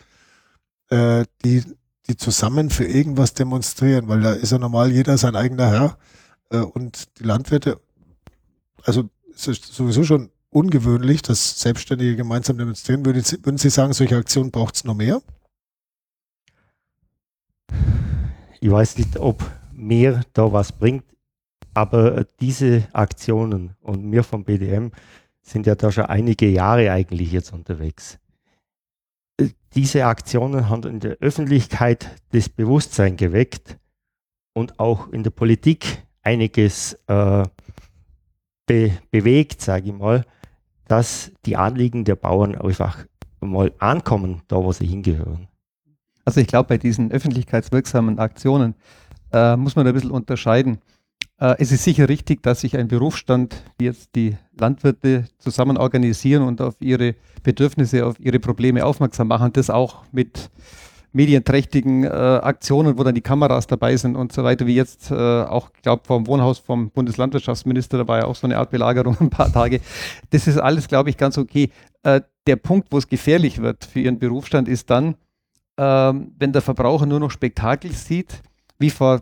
äh, 0.89 1.25
die, 1.43 1.63
die 2.07 2.17
zusammen 2.17 2.69
für 2.69 2.85
irgendwas 2.85 3.33
demonstrieren, 3.33 4.07
weil 4.07 4.21
da 4.21 4.33
ist 4.33 4.51
ja 4.51 4.57
normal 4.57 4.91
jeder 4.91 5.17
sein 5.17 5.35
eigener 5.35 5.69
Herr 5.69 5.97
äh, 6.49 6.57
und 6.59 7.19
die 7.19 7.23
Landwirte, 7.23 7.79
also 8.83 9.09
es 9.33 9.47
ist 9.47 9.65
sowieso 9.73 10.03
schon 10.03 10.29
ungewöhnlich, 10.49 11.21
dass 11.21 11.59
Selbstständige 11.59 12.15
gemeinsam 12.15 12.57
demonstrieren. 12.57 13.05
Würden 13.05 13.23
Sie, 13.23 13.43
würden 13.43 13.57
Sie 13.57 13.69
sagen, 13.69 13.93
solche 13.93 14.17
Aktionen 14.17 14.51
braucht 14.51 14.75
es 14.75 14.83
noch 14.83 14.95
mehr? 14.95 15.21
Ich 18.59 18.69
weiß 18.69 18.97
nicht, 18.97 19.17
ob 19.17 19.43
mehr 19.73 20.21
da 20.33 20.51
was 20.53 20.71
bringt. 20.71 21.05
Aber 21.73 22.25
diese 22.39 22.87
Aktionen 22.91 23.75
und 23.81 24.11
wir 24.11 24.23
vom 24.23 24.43
BDM 24.43 24.91
sind 25.41 25.65
ja 25.65 25.75
da 25.75 25.91
schon 25.91 26.05
einige 26.05 26.47
Jahre 26.49 26.91
eigentlich 26.91 27.31
jetzt 27.31 27.53
unterwegs. 27.53 28.19
Äh, 29.37 29.49
diese 29.73 30.05
Aktionen 30.05 30.69
haben 30.69 30.83
in 30.83 30.99
der 30.99 31.17
Öffentlichkeit 31.21 32.09
das 32.31 32.49
Bewusstsein 32.49 33.15
geweckt 33.15 33.77
und 34.53 34.79
auch 34.79 35.07
in 35.09 35.23
der 35.23 35.31
Politik 35.31 36.03
einiges 36.21 36.93
äh, 37.07 37.43
be 38.71 38.91
bewegt, 39.11 39.61
sage 39.61 39.87
ich 39.87 39.93
mal, 39.93 40.25
dass 40.87 41.31
die 41.45 41.57
Anliegen 41.57 42.05
der 42.05 42.15
Bauern 42.15 42.55
einfach 42.55 43.05
mal 43.41 43.71
ankommen, 43.79 44.41
da 44.47 44.57
wo 44.57 44.71
sie 44.71 44.85
hingehören. 44.85 45.47
Also 46.23 46.39
ich 46.39 46.47
glaube, 46.47 46.69
bei 46.69 46.77
diesen 46.77 47.11
öffentlichkeitswirksamen 47.11 48.19
Aktionen 48.19 48.75
äh, 49.33 49.55
muss 49.57 49.75
man 49.75 49.87
ein 49.87 49.93
bisschen 49.93 50.11
unterscheiden. 50.11 50.77
Äh, 51.39 51.55
es 51.59 51.71
ist 51.71 51.83
sicher 51.83 52.07
richtig, 52.07 52.43
dass 52.43 52.61
sich 52.61 52.77
ein 52.77 52.87
Berufsstand 52.87 53.63
wie 53.77 53.85
jetzt 53.85 54.15
die 54.15 54.37
Landwirte 54.57 55.25
zusammen 55.39 55.77
organisieren 55.77 56.43
und 56.43 56.61
auf 56.61 56.75
ihre 56.79 57.15
Bedürfnisse, 57.43 58.05
auf 58.05 58.19
ihre 58.19 58.39
Probleme 58.39 58.85
aufmerksam 58.85 59.27
machen. 59.27 59.51
Das 59.53 59.69
auch 59.69 60.03
mit 60.11 60.49
medienträchtigen 61.13 62.03
äh, 62.03 62.07
Aktionen, 62.07 62.97
wo 62.97 63.03
dann 63.03 63.15
die 63.15 63.21
Kameras 63.21 63.67
dabei 63.67 63.97
sind 63.97 64.15
und 64.15 64.31
so 64.31 64.43
weiter, 64.43 64.65
wie 64.65 64.75
jetzt 64.75 65.11
äh, 65.11 65.15
auch, 65.15 65.69
ich 65.75 65.81
glaube, 65.81 66.03
vom 66.05 66.27
Wohnhaus 66.27 66.59
vom 66.59 66.89
Bundeslandwirtschaftsminister, 66.89 67.97
da 67.97 68.07
war 68.07 68.19
ja 68.19 68.25
auch 68.25 68.35
so 68.35 68.47
eine 68.47 68.57
Art 68.57 68.71
Belagerung 68.71 69.17
ein 69.19 69.29
paar 69.29 69.51
Tage. 69.51 69.81
Das 70.29 70.47
ist 70.47 70.57
alles, 70.57 70.87
glaube 70.87 71.09
ich, 71.09 71.17
ganz 71.17 71.37
okay. 71.37 71.69
Äh, 72.03 72.21
der 72.47 72.55
Punkt, 72.55 72.87
wo 72.91 72.97
es 72.97 73.07
gefährlich 73.07 73.61
wird 73.61 73.85
für 73.85 73.99
ihren 73.99 74.19
Berufsstand, 74.19 74.67
ist 74.67 74.89
dann, 74.89 75.15
ähm, 75.77 76.31
wenn 76.39 76.53
der 76.53 76.61
Verbraucher 76.61 77.05
nur 77.05 77.19
noch 77.19 77.31
Spektakel 77.31 77.91
sieht, 77.91 78.41
wie 78.79 78.89
vor 78.89 79.21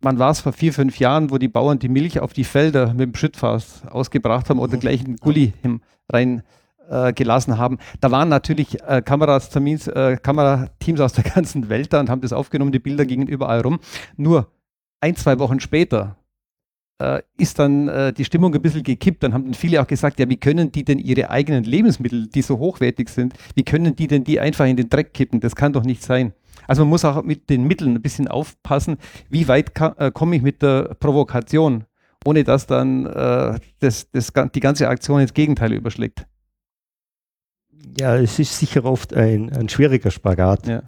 man 0.00 0.18
war 0.20 0.30
es 0.30 0.40
vor 0.40 0.52
vier, 0.52 0.72
fünf 0.72 0.98
Jahren, 1.00 1.30
wo 1.30 1.38
die 1.38 1.48
Bauern 1.48 1.80
die 1.80 1.88
Milch 1.88 2.20
auf 2.20 2.32
die 2.32 2.44
Felder 2.44 2.94
mit 2.94 3.00
dem 3.00 3.14
Schrittfass 3.16 3.82
ausgebracht 3.88 4.48
haben 4.48 4.60
oder 4.60 4.76
mhm. 4.76 4.80
gleich 4.80 5.04
einen 5.04 5.16
Gully 5.16 5.52
rein 6.08 6.42
äh, 6.88 7.12
gelassen 7.12 7.58
haben. 7.58 7.78
Da 8.00 8.10
waren 8.10 8.28
natürlich 8.28 8.82
äh, 8.82 9.02
Kameras, 9.02 9.54
äh, 9.54 10.16
Kamerateams 10.16 11.00
aus 11.00 11.12
der 11.12 11.24
ganzen 11.34 11.68
Welt 11.68 11.92
da 11.92 12.00
und 12.00 12.10
haben 12.10 12.20
das 12.20 12.32
aufgenommen, 12.32 12.72
die 12.72 12.78
Bilder 12.78 13.04
gingen 13.04 13.28
überall 13.28 13.60
rum. 13.60 13.80
Nur 14.16 14.50
ein, 15.00 15.16
zwei 15.16 15.38
Wochen 15.38 15.60
später 15.60 16.16
äh, 17.00 17.22
ist 17.36 17.58
dann 17.58 17.88
äh, 17.88 18.12
die 18.12 18.24
Stimmung 18.24 18.54
ein 18.54 18.62
bisschen 18.62 18.82
gekippt. 18.82 19.22
Dann 19.22 19.32
haben 19.32 19.44
dann 19.44 19.54
viele 19.54 19.80
auch 19.80 19.86
gesagt, 19.86 20.18
ja, 20.18 20.28
wie 20.28 20.36
können 20.36 20.72
die 20.72 20.84
denn 20.84 20.98
ihre 20.98 21.30
eigenen 21.30 21.64
Lebensmittel, 21.64 22.26
die 22.26 22.42
so 22.42 22.58
hochwertig 22.58 23.08
sind, 23.08 23.34
wie 23.54 23.64
können 23.64 23.94
die 23.94 24.08
denn 24.08 24.24
die 24.24 24.40
einfach 24.40 24.66
in 24.66 24.76
den 24.76 24.88
Dreck 24.88 25.14
kippen? 25.14 25.40
Das 25.40 25.54
kann 25.54 25.72
doch 25.72 25.84
nicht 25.84 26.02
sein. 26.02 26.32
Also 26.66 26.82
man 26.82 26.90
muss 26.90 27.04
auch 27.04 27.22
mit 27.22 27.48
den 27.50 27.64
Mitteln 27.64 27.94
ein 27.94 28.02
bisschen 28.02 28.28
aufpassen, 28.28 28.98
wie 29.30 29.48
weit 29.48 29.72
komme 30.12 30.36
ich 30.36 30.42
mit 30.42 30.60
der 30.60 30.96
Provokation, 31.00 31.84
ohne 32.26 32.44
dass 32.44 32.66
dann 32.66 33.04
das, 33.04 34.10
das, 34.10 34.32
die 34.54 34.60
ganze 34.60 34.86
Aktion 34.88 35.20
ins 35.20 35.32
Gegenteil 35.32 35.72
überschlägt. 35.72 36.26
Ja, 37.98 38.16
es 38.16 38.38
ist 38.38 38.58
sicher 38.58 38.84
oft 38.84 39.14
ein, 39.14 39.52
ein 39.52 39.68
schwieriger 39.68 40.10
Spagat. 40.10 40.66
Ja. 40.66 40.82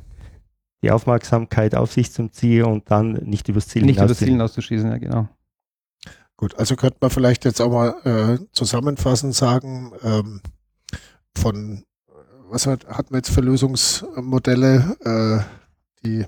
Die 0.83 0.90
Aufmerksamkeit 0.90 1.74
auf 1.74 1.92
sich 1.92 2.12
zu 2.12 2.29
ziehen 2.29 2.64
und 2.64 2.90
dann 2.90 3.12
nicht 3.12 3.48
übers 3.48 3.68
Ziel 3.68 3.85
Nicht 3.85 4.00
übers 4.00 4.18
Ziel 4.18 4.29
hinauszuschießen, 4.29 4.90
ja, 4.90 4.98
genau. 4.98 5.29
Gut, 6.37 6.59
also 6.59 6.74
könnte 6.74 6.96
man 7.00 7.11
vielleicht 7.11 7.44
jetzt 7.44 7.61
auch 7.61 7.70
mal 7.70 7.94
äh, 8.05 8.38
zusammenfassend 8.53 9.35
sagen, 9.35 9.92
ähm, 10.03 10.40
von 11.37 11.85
was 12.48 12.66
hat, 12.66 12.87
hat 12.88 13.11
man 13.11 13.18
jetzt 13.18 13.31
für 13.31 13.42
Lösungsmodelle? 13.42 14.96
Äh, 15.05 16.05
die 16.05 16.24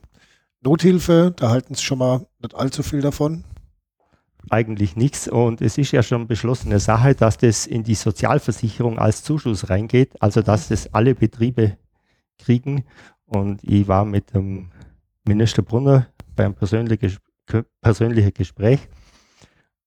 Nothilfe, 0.60 1.32
da 1.34 1.48
halten 1.48 1.74
sie 1.74 1.82
schon 1.82 1.98
mal 1.98 2.26
nicht 2.40 2.54
allzu 2.54 2.82
viel 2.82 3.00
davon 3.00 3.44
eigentlich 4.50 4.96
nichts. 4.96 5.28
Und 5.28 5.60
es 5.60 5.78
ist 5.78 5.92
ja 5.92 6.02
schon 6.02 6.26
beschlossene 6.26 6.78
Sache, 6.78 7.14
dass 7.14 7.38
das 7.38 7.66
in 7.66 7.82
die 7.84 7.94
Sozialversicherung 7.94 8.98
als 8.98 9.22
Zuschuss 9.22 9.70
reingeht, 9.70 10.20
also 10.20 10.42
dass 10.42 10.68
das 10.68 10.92
alle 10.92 11.14
Betriebe 11.14 11.76
kriegen. 12.38 12.84
Und 13.26 13.62
ich 13.64 13.88
war 13.88 14.04
mit 14.04 14.34
dem 14.34 14.70
Minister 15.24 15.62
Brunner 15.62 16.08
beim 16.34 16.54
persönlichen 16.54 17.18
persönliche 17.80 18.32
Gespräch 18.32 18.88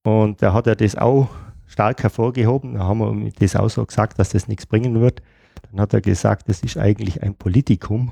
und 0.06 0.42
da 0.42 0.54
hat 0.54 0.68
er 0.68 0.76
das 0.76 0.96
auch 0.96 1.30
stark 1.66 2.04
hervorgehoben. 2.04 2.76
Da 2.76 2.82
haben 2.82 3.24
wir 3.24 3.32
das 3.32 3.56
auch 3.56 3.70
so 3.70 3.86
gesagt, 3.86 4.20
dass 4.20 4.30
das 4.30 4.48
nichts 4.48 4.68
bringen 4.68 5.02
wird. 5.02 5.22
Dann 5.72 5.82
hat 5.82 5.94
er 5.94 6.02
gesagt, 6.02 6.48
das 6.48 6.62
ist 6.62 6.78
eigentlich 6.78 7.24
ein 7.24 7.36
Politikum, 7.36 8.12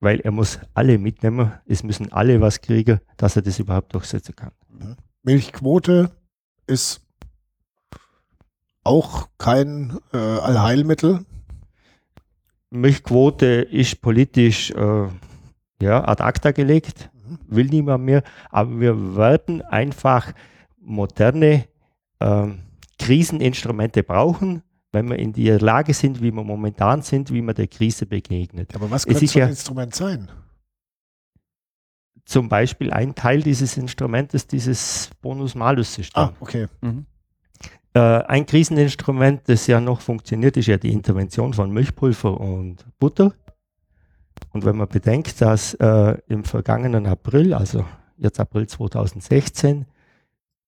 weil 0.00 0.20
er 0.20 0.30
muss 0.30 0.58
alle 0.72 0.96
mitnehmen. 0.96 1.52
Es 1.66 1.82
müssen 1.82 2.10
alle 2.10 2.40
was 2.40 2.62
kriegen, 2.62 3.00
dass 3.18 3.36
er 3.36 3.42
das 3.42 3.58
überhaupt 3.58 3.92
durchsetzen 3.94 4.34
kann. 4.34 4.52
Mhm. 4.70 4.96
Milchquote 5.22 6.10
ist 6.66 7.02
auch 8.82 9.28
kein 9.38 9.98
äh, 10.12 10.16
Allheilmittel. 10.16 11.24
Milchquote 12.70 13.46
ist 13.46 14.00
politisch 14.00 14.70
äh, 14.70 15.08
ja, 15.82 16.06
ad 16.06 16.22
acta 16.22 16.52
gelegt, 16.52 17.10
mhm. 17.14 17.38
will 17.48 17.66
niemand 17.66 18.04
mehr, 18.04 18.22
aber 18.50 18.80
wir 18.80 19.16
werden 19.16 19.62
einfach 19.62 20.32
moderne 20.80 21.66
äh, 22.20 22.46
Kriseninstrumente 22.98 24.02
brauchen, 24.02 24.62
wenn 24.92 25.08
wir 25.08 25.18
in 25.18 25.32
der 25.32 25.60
Lage 25.60 25.94
sind, 25.94 26.20
wie 26.22 26.32
wir 26.32 26.44
momentan 26.44 27.02
sind, 27.02 27.32
wie 27.32 27.42
man 27.42 27.54
der 27.54 27.66
Krise 27.66 28.06
begegnet. 28.06 28.74
Aber 28.74 28.90
was 28.90 29.06
könnte 29.06 29.26
so 29.26 29.38
ein 29.38 29.42
ja, 29.42 29.48
Instrument 29.48 29.94
sein? 29.94 30.28
Zum 32.30 32.48
Beispiel 32.48 32.92
ein 32.92 33.16
Teil 33.16 33.42
dieses 33.42 33.76
Instrumentes, 33.76 34.46
dieses 34.46 35.10
Bonus-Malus-System. 35.20 36.22
Ah, 36.22 36.32
okay. 36.38 36.68
Mhm. 36.80 37.06
Äh, 37.92 37.98
ein 37.98 38.46
Kriseninstrument, 38.46 39.48
das 39.48 39.66
ja 39.66 39.80
noch 39.80 40.00
funktioniert, 40.00 40.56
ist 40.56 40.66
ja 40.66 40.76
die 40.76 40.92
Intervention 40.92 41.52
von 41.52 41.72
Milchpulver 41.72 42.38
und 42.38 42.86
Butter. 43.00 43.32
Und 44.52 44.64
wenn 44.64 44.76
man 44.76 44.86
bedenkt, 44.86 45.40
dass 45.40 45.74
äh, 45.74 46.18
im 46.28 46.44
vergangenen 46.44 47.06
April, 47.06 47.52
also 47.52 47.84
jetzt 48.16 48.38
April 48.38 48.68
2016, 48.68 49.86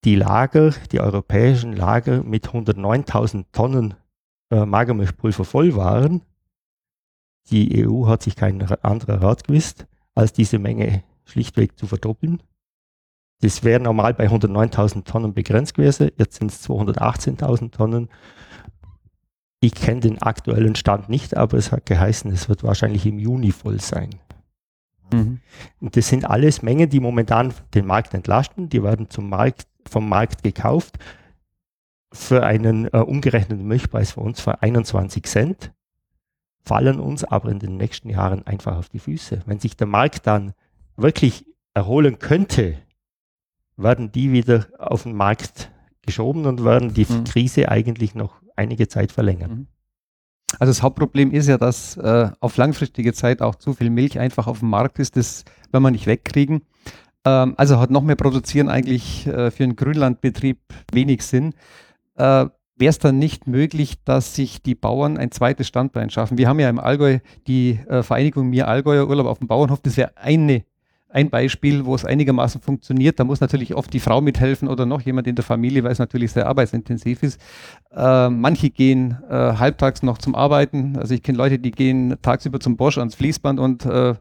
die 0.04 0.16
Lager, 0.16 0.72
die 0.90 0.98
europäischen 0.98 1.74
Lager 1.74 2.24
mit 2.24 2.48
109.000 2.48 3.44
Tonnen 3.52 3.94
äh, 4.50 4.66
Magermilchpulver 4.66 5.44
voll 5.44 5.76
waren, 5.76 6.22
die 7.50 7.86
EU 7.86 8.08
hat 8.08 8.22
sich 8.24 8.34
kein 8.34 8.60
anderer 8.82 9.22
Rat 9.22 9.44
gewusst, 9.44 9.86
als 10.16 10.32
diese 10.32 10.58
Menge 10.58 11.04
schlichtweg 11.24 11.78
zu 11.78 11.86
verdoppeln. 11.86 12.42
Das 13.40 13.64
wäre 13.64 13.80
normal 13.80 14.14
bei 14.14 14.28
109.000 14.28 15.04
Tonnen 15.04 15.34
begrenzt 15.34 15.74
gewesen, 15.74 16.10
jetzt 16.16 16.36
sind 16.36 16.52
es 16.52 16.68
218.000 16.68 17.72
Tonnen. 17.72 18.08
Ich 19.60 19.74
kenne 19.74 20.00
den 20.00 20.22
aktuellen 20.22 20.74
Stand 20.74 21.08
nicht, 21.08 21.36
aber 21.36 21.56
es 21.56 21.72
hat 21.72 21.86
geheißen, 21.86 22.30
es 22.32 22.48
wird 22.48 22.62
wahrscheinlich 22.62 23.06
im 23.06 23.18
Juni 23.18 23.52
voll 23.52 23.80
sein. 23.80 24.10
Mhm. 25.12 25.40
Und 25.80 25.96
das 25.96 26.08
sind 26.08 26.24
alles 26.24 26.62
Mengen, 26.62 26.88
die 26.88 27.00
momentan 27.00 27.52
den 27.74 27.86
Markt 27.86 28.14
entlasten. 28.14 28.68
Die 28.68 28.82
werden 28.82 29.10
zum 29.10 29.28
Markt, 29.28 29.66
vom 29.88 30.08
Markt 30.08 30.42
gekauft 30.42 30.98
für 32.12 32.44
einen 32.44 32.86
äh, 32.92 32.98
umgerechneten 32.98 33.66
Milchpreis 33.66 34.12
für 34.12 34.20
uns 34.20 34.40
für 34.40 34.62
21 34.62 35.24
Cent, 35.24 35.72
fallen 36.64 37.00
uns 37.00 37.24
aber 37.24 37.50
in 37.50 37.58
den 37.58 37.76
nächsten 37.76 38.10
Jahren 38.10 38.46
einfach 38.46 38.76
auf 38.76 38.88
die 38.88 38.98
Füße. 38.98 39.42
Wenn 39.46 39.58
sich 39.58 39.76
der 39.76 39.86
Markt 39.86 40.26
dann 40.26 40.52
wirklich 40.96 41.46
erholen 41.74 42.18
könnte, 42.18 42.78
werden 43.76 44.12
die 44.12 44.32
wieder 44.32 44.66
auf 44.78 45.04
den 45.04 45.14
Markt 45.14 45.70
geschoben 46.02 46.46
und 46.46 46.64
werden 46.64 46.94
die 46.94 47.06
mhm. 47.08 47.24
Krise 47.24 47.68
eigentlich 47.68 48.14
noch 48.14 48.42
einige 48.56 48.88
Zeit 48.88 49.12
verlängern. 49.12 49.50
Mhm. 49.50 49.66
Also 50.58 50.70
das 50.70 50.82
Hauptproblem 50.82 51.30
ist 51.30 51.48
ja, 51.48 51.56
dass 51.56 51.96
äh, 51.96 52.30
auf 52.40 52.56
langfristige 52.56 53.14
Zeit 53.14 53.40
auch 53.40 53.54
zu 53.54 53.72
viel 53.72 53.88
Milch 53.88 54.18
einfach 54.18 54.46
auf 54.46 54.58
dem 54.58 54.68
Markt 54.68 54.98
ist. 54.98 55.16
Das 55.16 55.44
werden 55.70 55.82
wir 55.82 55.90
nicht 55.90 56.06
wegkriegen. 56.06 56.62
Ähm, 57.24 57.54
also 57.56 57.80
hat 57.80 57.90
noch 57.90 58.02
mehr 58.02 58.16
produzieren 58.16 58.68
eigentlich 58.68 59.26
äh, 59.26 59.50
für 59.50 59.64
einen 59.64 59.76
Grünlandbetrieb 59.76 60.58
wenig 60.92 61.22
Sinn. 61.22 61.54
Äh, 62.16 62.46
Wäre 62.74 62.90
es 62.90 62.98
dann 62.98 63.18
nicht 63.18 63.46
möglich, 63.46 64.02
dass 64.02 64.34
sich 64.34 64.62
die 64.62 64.74
Bauern 64.74 65.16
ein 65.16 65.30
zweites 65.30 65.68
Standbein 65.68 66.10
schaffen? 66.10 66.38
Wir 66.38 66.48
haben 66.48 66.58
ja 66.58 66.68
im 66.68 66.80
Allgäu 66.80 67.20
die 67.46 67.78
äh, 67.86 68.02
Vereinigung 68.02 68.48
Mir 68.48 68.66
Allgäuer 68.66 69.08
Urlaub 69.08 69.26
auf 69.26 69.38
dem 69.38 69.46
Bauernhof. 69.46 69.80
Das 69.82 69.96
wäre 69.96 70.16
eine 70.16 70.64
ein 71.12 71.30
Beispiel, 71.30 71.84
wo 71.84 71.94
es 71.94 72.04
einigermaßen 72.04 72.60
funktioniert. 72.60 73.20
Da 73.20 73.24
muss 73.24 73.40
natürlich 73.40 73.74
oft 73.74 73.92
die 73.92 74.00
Frau 74.00 74.20
mithelfen 74.20 74.68
oder 74.68 74.86
noch 74.86 75.02
jemand 75.02 75.26
in 75.26 75.34
der 75.34 75.44
Familie, 75.44 75.84
weil 75.84 75.92
es 75.92 75.98
natürlich 75.98 76.32
sehr 76.32 76.46
arbeitsintensiv 76.46 77.22
ist. 77.22 77.40
Äh, 77.94 78.30
manche 78.30 78.70
gehen 78.70 79.18
äh, 79.28 79.34
halbtags 79.34 80.02
noch 80.02 80.18
zum 80.18 80.34
Arbeiten. 80.34 80.96
Also 80.96 81.14
ich 81.14 81.22
kenne 81.22 81.38
Leute, 81.38 81.58
die 81.58 81.70
gehen 81.70 82.16
tagsüber 82.22 82.60
zum 82.60 82.76
Bosch 82.76 82.98
ans 82.98 83.14
Fließband 83.14 83.60
und 83.60 83.84
äh, 83.84 84.14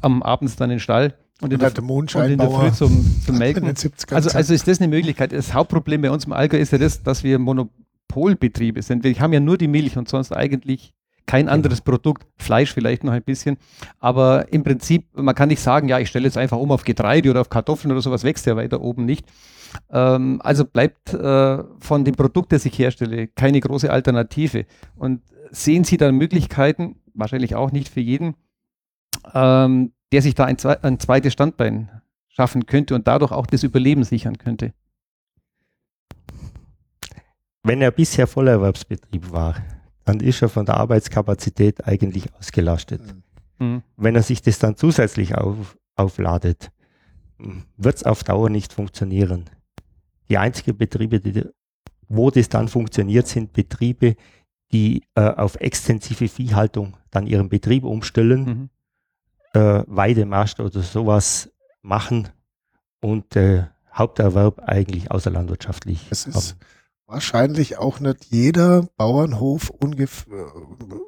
am 0.00 0.22
Abends 0.22 0.56
dann 0.56 0.70
in 0.70 0.76
den 0.76 0.80
Stall. 0.80 1.14
Und 1.42 1.52
in, 1.52 1.58
der, 1.58 1.72
und 1.78 2.30
in 2.30 2.38
der 2.38 2.50
Früh 2.50 2.72
zum, 2.72 3.04
zum 3.24 3.38
Melken. 3.38 3.64
Also, 4.10 4.30
also 4.30 4.54
ist 4.54 4.66
das 4.66 4.80
eine 4.80 4.88
Möglichkeit. 4.88 5.32
Das 5.32 5.52
Hauptproblem 5.52 6.00
bei 6.00 6.10
uns 6.10 6.24
im 6.24 6.32
Allgäu 6.32 6.58
ist 6.58 6.72
ja 6.72 6.78
das, 6.78 7.02
dass 7.02 7.22
wir 7.24 7.38
Monopolbetriebe 7.38 8.80
sind. 8.80 9.04
Wir 9.04 9.14
haben 9.20 9.34
ja 9.34 9.40
nur 9.40 9.58
die 9.58 9.68
Milch 9.68 9.98
und 9.98 10.08
sonst 10.08 10.32
eigentlich 10.32 10.94
kein 11.26 11.48
anderes 11.48 11.80
Produkt, 11.80 12.26
Fleisch 12.36 12.72
vielleicht 12.72 13.04
noch 13.04 13.12
ein 13.12 13.22
bisschen. 13.22 13.58
Aber 13.98 14.52
im 14.52 14.62
Prinzip, 14.62 15.06
man 15.14 15.34
kann 15.34 15.48
nicht 15.48 15.60
sagen, 15.60 15.88
ja, 15.88 15.98
ich 15.98 16.08
stelle 16.08 16.24
jetzt 16.24 16.38
einfach 16.38 16.58
um 16.58 16.70
auf 16.70 16.84
Getreide 16.84 17.30
oder 17.30 17.40
auf 17.40 17.50
Kartoffeln 17.50 17.92
oder 17.92 18.00
sowas, 18.00 18.24
wächst 18.24 18.46
ja 18.46 18.56
weiter 18.56 18.80
oben 18.80 19.04
nicht. 19.04 19.26
Ähm, 19.90 20.40
also 20.42 20.64
bleibt 20.64 21.12
äh, 21.12 21.64
von 21.80 22.04
dem 22.04 22.14
Produkt, 22.14 22.52
das 22.52 22.64
ich 22.64 22.78
herstelle, 22.78 23.26
keine 23.26 23.60
große 23.60 23.90
Alternative. 23.90 24.66
Und 24.94 25.22
sehen 25.50 25.84
Sie 25.84 25.96
da 25.96 26.10
Möglichkeiten, 26.12 26.96
wahrscheinlich 27.14 27.54
auch 27.54 27.72
nicht 27.72 27.88
für 27.88 28.00
jeden, 28.00 28.34
ähm, 29.34 29.92
der 30.12 30.22
sich 30.22 30.34
da 30.34 30.44
ein, 30.44 30.56
ein 30.82 31.00
zweites 31.00 31.32
Standbein 31.32 31.90
schaffen 32.28 32.66
könnte 32.66 32.94
und 32.94 33.08
dadurch 33.08 33.32
auch 33.32 33.46
das 33.46 33.62
Überleben 33.62 34.04
sichern 34.04 34.38
könnte? 34.38 34.72
Wenn 37.64 37.82
er 37.82 37.90
bisher 37.90 38.28
Vollerwerbsbetrieb 38.28 39.32
war, 39.32 39.56
dann 40.06 40.20
ist 40.20 40.40
er 40.40 40.48
von 40.48 40.64
der 40.64 40.78
Arbeitskapazität 40.78 41.86
eigentlich 41.86 42.32
ausgelastet. 42.34 43.02
Mhm. 43.58 43.66
mhm. 43.66 43.82
Wenn 43.96 44.14
er 44.14 44.22
sich 44.22 44.40
das 44.40 44.58
dann 44.58 44.76
zusätzlich 44.76 45.34
auf, 45.34 45.76
aufladet, 45.96 46.70
wird 47.76 47.96
es 47.96 48.04
auf 48.04 48.24
Dauer 48.24 48.48
nicht 48.48 48.72
funktionieren. 48.72 49.50
Die 50.30 50.38
einzigen 50.38 50.78
Betriebe, 50.78 51.20
die, 51.20 51.44
wo 52.08 52.30
das 52.30 52.48
dann 52.48 52.68
funktioniert, 52.68 53.26
sind 53.26 53.52
Betriebe, 53.52 54.16
die 54.72 55.02
äh, 55.14 55.20
auf 55.20 55.56
extensive 55.56 56.28
Viehhaltung 56.28 56.96
dann 57.10 57.26
ihren 57.26 57.48
Betrieb 57.48 57.84
umstellen, 57.84 58.70
mhm. 59.52 59.60
äh, 59.60 59.84
Weidemast 59.86 60.60
oder 60.60 60.80
sowas 60.80 61.52
machen 61.82 62.28
und 63.00 63.36
äh, 63.36 63.64
Haupterwerb 63.92 64.60
eigentlich 64.60 65.10
außerlandwirtschaftlich 65.10 66.06
es 66.10 66.26
ist, 66.26 66.34
haben 66.34 66.58
wahrscheinlich 67.06 67.78
auch 67.78 68.00
nicht 68.00 68.26
jeder 68.26 68.88
Bauernhof 68.96 69.70
ungefähr 69.70 70.52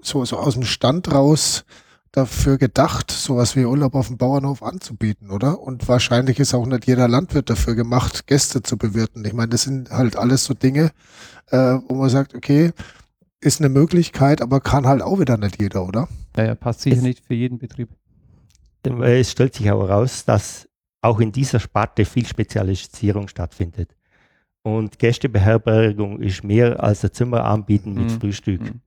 so, 0.03 0.25
so 0.25 0.37
aus 0.37 0.55
dem 0.55 0.65
Stand 0.65 1.13
raus 1.13 1.65
dafür 2.13 2.57
gedacht, 2.57 3.11
sowas 3.11 3.55
wie 3.55 3.65
Urlaub 3.65 3.95
auf 3.95 4.09
dem 4.09 4.17
Bauernhof 4.17 4.63
anzubieten, 4.63 5.31
oder? 5.31 5.61
Und 5.61 5.89
wahrscheinlich 5.89 6.39
ist 6.39 6.55
auch 6.55 6.67
nicht 6.67 6.87
jeder 6.87 7.07
Landwirt 7.07 7.51
dafür 7.51 7.75
gemacht, 7.75 8.27
Gäste 8.27 8.63
zu 8.63 8.79
bewirten. 8.79 9.25
Ich 9.25 9.35
meine, 9.35 9.51
das 9.51 9.63
sind 9.63 9.91
halt 9.91 10.17
alles 10.17 10.45
so 10.45 10.55
Dinge, 10.55 10.91
äh, 11.49 11.79
wo 11.87 11.95
man 11.95 12.09
sagt, 12.09 12.35
okay, 12.35 12.73
ist 13.41 13.61
eine 13.61 13.69
Möglichkeit, 13.69 14.41
aber 14.41 14.61
kann 14.61 14.87
halt 14.87 15.03
auch 15.03 15.21
wieder 15.21 15.37
nicht 15.37 15.61
jeder, 15.61 15.87
oder? 15.87 16.09
Ja, 16.37 16.45
ja 16.45 16.55
passt 16.55 16.81
sicher 16.81 16.97
es, 16.97 17.03
nicht 17.03 17.25
für 17.25 17.35
jeden 17.35 17.59
Betrieb. 17.59 17.91
Es 19.03 19.33
stellt 19.33 19.55
sich 19.55 19.71
aber 19.71 19.91
raus, 19.91 20.25
dass 20.25 20.69
auch 21.03 21.21
in 21.21 21.31
dieser 21.31 21.61
Sparte 21.61 22.05
viel 22.05 22.27
Spezialisierung 22.27 23.29
stattfindet. 23.29 23.95
Und 24.69 24.99
Gästebeherbergung 24.99 26.21
ist 26.21 26.45
mehr 26.45 26.83
als 26.83 27.03
ein 27.03 27.13
Zimmer 27.13 27.45
anbieten 27.45 27.95
mit 27.95 28.05
mhm. 28.11 28.21
Frühstück. 28.21 28.61
Mhm. 28.61 28.81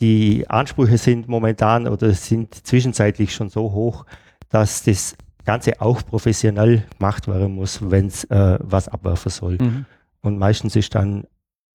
Die 0.00 0.50
Ansprüche 0.50 0.98
sind 0.98 1.28
momentan 1.28 1.86
oder 1.86 2.12
sind 2.14 2.52
zwischenzeitlich 2.66 3.32
schon 3.32 3.48
so 3.48 3.70
hoch, 3.70 4.04
dass 4.48 4.82
das 4.82 5.16
Ganze 5.44 5.80
auch 5.80 6.04
professionell 6.04 6.84
gemacht 6.98 7.28
werden 7.28 7.54
muss, 7.54 7.78
wenn 7.90 8.06
es 8.06 8.24
äh, 8.24 8.58
was 8.60 8.88
abwerfen 8.88 9.30
soll. 9.30 9.58
Mhm. 9.60 9.86
Und 10.20 10.38
meistens 10.38 10.74
ist 10.74 10.96
dann 10.96 11.28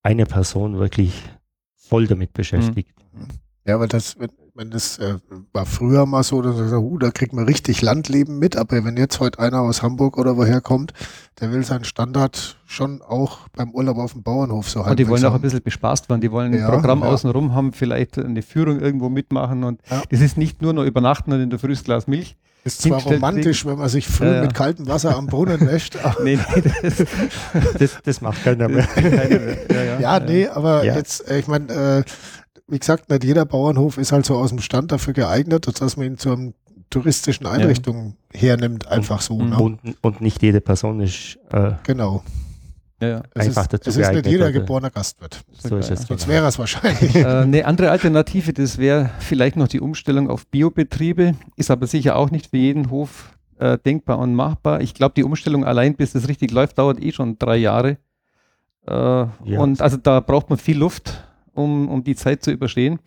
eine 0.03 0.25
Person 0.25 0.77
wirklich 0.77 1.23
voll 1.75 2.07
damit 2.07 2.33
beschäftigt. 2.33 2.93
Mhm. 3.13 3.27
Ja, 3.67 3.81
weil 3.81 3.89
das, 3.89 4.15
wenn 4.55 4.71
das 4.71 4.97
äh, 4.97 5.15
war 5.51 5.65
früher 5.65 6.05
mal 6.05 6.23
so, 6.23 6.41
dass 6.41 6.57
er 6.57 6.69
sagt, 6.69 6.81
uh, 6.81 6.97
da 6.97 7.11
kriegt 7.11 7.33
man 7.33 7.45
richtig 7.45 7.81
Landleben 7.81 8.39
mit, 8.39 8.55
aber 8.55 8.85
wenn 8.85 8.95
jetzt 8.95 9.19
heute 9.19 9.39
einer 9.39 9.59
aus 9.59 9.83
Hamburg 9.83 10.17
oder 10.17 10.37
woher 10.37 10.61
kommt, 10.61 10.93
der 11.41 11.51
will 11.51 11.63
seinen 11.63 11.83
Standard 11.83 12.57
schon 12.65 13.01
auch 13.01 13.49
beim 13.57 13.71
Urlaub 13.71 13.97
auf 13.97 14.13
dem 14.13 14.23
Bauernhof 14.23 14.69
so 14.69 14.79
halten. 14.79 14.91
Und 14.91 14.99
die 14.99 15.07
wollen 15.09 15.25
auch 15.25 15.33
ein 15.33 15.41
bisschen 15.41 15.61
bespaßt 15.61 16.09
werden, 16.09 16.21
die 16.21 16.31
wollen 16.31 16.53
ein 16.53 16.59
ja, 16.59 16.69
Programm 16.69 17.01
ja. 17.01 17.07
außenrum 17.07 17.53
haben, 17.53 17.73
vielleicht 17.73 18.17
eine 18.17 18.41
Führung 18.41 18.79
irgendwo 18.79 19.09
mitmachen 19.09 19.65
und 19.65 19.81
ja. 19.91 20.01
das 20.09 20.21
ist 20.21 20.37
nicht 20.37 20.61
nur 20.61 20.71
noch 20.71 20.85
übernachten 20.85 21.33
und 21.33 21.41
in 21.41 21.49
der 21.49 21.59
frühes 21.59 21.83
Glas 21.83 22.07
Milch. 22.07 22.37
Ist 22.63 22.81
zwar 22.81 23.01
romantisch, 23.01 23.65
wenn 23.65 23.77
man 23.77 23.87
sich 23.87 24.07
früh 24.07 24.25
ja, 24.25 24.41
mit 24.41 24.53
kaltem 24.53 24.87
Wasser 24.89 25.15
am 25.15 25.27
Brunnen 25.27 25.61
wäscht. 25.67 25.97
nee, 26.23 26.37
nee, 26.37 26.63
das, 26.81 26.97
das, 27.79 27.97
das, 28.03 28.21
macht 28.21 28.43
keiner 28.43 28.67
mehr. 28.67 28.87
ja, 29.69 29.99
ja, 29.99 30.19
nee, 30.19 30.47
aber 30.47 30.83
jetzt, 30.83 31.29
äh, 31.29 31.39
ich 31.39 31.47
meine, 31.47 31.71
äh, 31.73 32.03
wie 32.67 32.79
gesagt, 32.79 33.09
nicht 33.09 33.23
jeder 33.23 33.45
Bauernhof 33.45 33.97
ist 33.97 34.11
halt 34.11 34.25
so 34.25 34.35
aus 34.35 34.49
dem 34.49 34.59
Stand 34.59 34.91
dafür 34.91 35.13
geeignet, 35.13 35.67
dass 35.79 35.97
man 35.97 36.07
ihn 36.07 36.17
zu 36.17 36.31
einer 36.31 36.51
touristischen 36.89 37.45
Einrichtung 37.45 38.15
ja. 38.33 38.41
hernimmt, 38.41 38.87
einfach 38.87 39.21
so. 39.21 39.41
Ne? 39.41 39.57
Und, 39.57 39.79
und, 40.01 40.21
nicht 40.21 40.41
jede 40.41 40.61
Person 40.61 40.99
ist 41.01 41.37
äh, 41.51 41.71
genau. 41.83 42.23
Ja, 43.01 43.07
ja. 43.07 43.23
einfach 43.35 43.63
ist, 43.63 43.73
dazu 43.73 43.89
Es 43.89 43.97
ist 43.97 44.11
nicht 44.11 44.27
jeder 44.27 44.51
geborener 44.51 44.89
Gastwirt. 44.89 45.41
So 45.57 45.77
ist 45.77 45.91
es. 45.91 46.03
Sonst 46.03 46.23
genau. 46.23 46.33
wäre 46.33 46.47
es 46.47 46.57
wahrscheinlich. 46.57 47.15
Äh, 47.15 47.25
eine 47.25 47.65
andere 47.65 47.91
Alternative, 47.91 48.53
das 48.53 48.77
wäre 48.77 49.11
vielleicht 49.19 49.55
noch 49.55 49.67
die 49.67 49.79
Umstellung 49.79 50.29
auf 50.29 50.47
Biobetriebe, 50.47 51.35
ist 51.55 51.69
aber 51.69 51.87
sicher 51.87 52.15
auch 52.15 52.31
nicht 52.31 52.47
für 52.47 52.57
jeden 52.57 52.89
Hof 52.89 53.37
äh, 53.59 53.77
denkbar 53.77 54.17
und 54.19 54.33
machbar. 54.33 54.81
Ich 54.81 54.93
glaube, 54.93 55.13
die 55.15 55.23
Umstellung 55.23 55.63
allein, 55.63 55.95
bis 55.95 56.13
das 56.13 56.27
richtig 56.27 56.51
läuft, 56.51 56.77
dauert 56.79 57.01
eh 57.01 57.11
schon 57.11 57.37
drei 57.37 57.57
Jahre. 57.57 57.97
Äh, 58.87 58.91
ja. 58.91 59.29
Und 59.59 59.81
also 59.81 59.97
da 59.97 60.19
braucht 60.19 60.49
man 60.49 60.57
viel 60.57 60.77
Luft 60.77 61.26
um, 61.57 61.89
um 61.89 62.03
die 62.03 62.15
Zeit 62.15 62.43
zu 62.43 62.51
überstehen. 62.51 62.99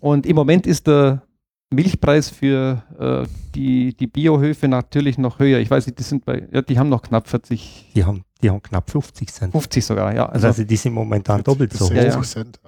Und 0.00 0.26
im 0.26 0.36
Moment 0.36 0.66
ist 0.66 0.86
der 0.86 1.22
Milchpreis 1.70 2.30
für 2.30 2.82
äh, 2.98 3.26
die, 3.54 3.94
die 3.96 4.06
Biohöfe 4.06 4.68
natürlich 4.68 5.18
noch 5.18 5.38
höher. 5.38 5.58
Ich 5.58 5.70
weiß 5.70 5.86
nicht, 5.86 5.98
die 5.98 6.02
sind 6.02 6.24
bei, 6.24 6.46
ja, 6.52 6.62
die 6.62 6.78
haben 6.78 6.88
noch 6.88 7.02
knapp 7.02 7.28
40. 7.28 7.92
Die 7.94 8.04
haben, 8.04 8.24
die 8.42 8.50
haben 8.50 8.62
knapp 8.62 8.90
50 8.90 9.32
Cent. 9.32 9.52
50 9.52 9.84
sogar, 9.84 10.14
ja. 10.14 10.26
Also, 10.26 10.46
also 10.46 10.64
die 10.64 10.76
sind 10.76 10.92
momentan 10.92 11.42
doppelt 11.42 11.72
so 11.72 11.86
hoch. 11.86 11.92
Ja, 11.92 12.20
Cent. 12.22 12.60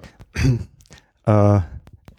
äh, 1.25 1.59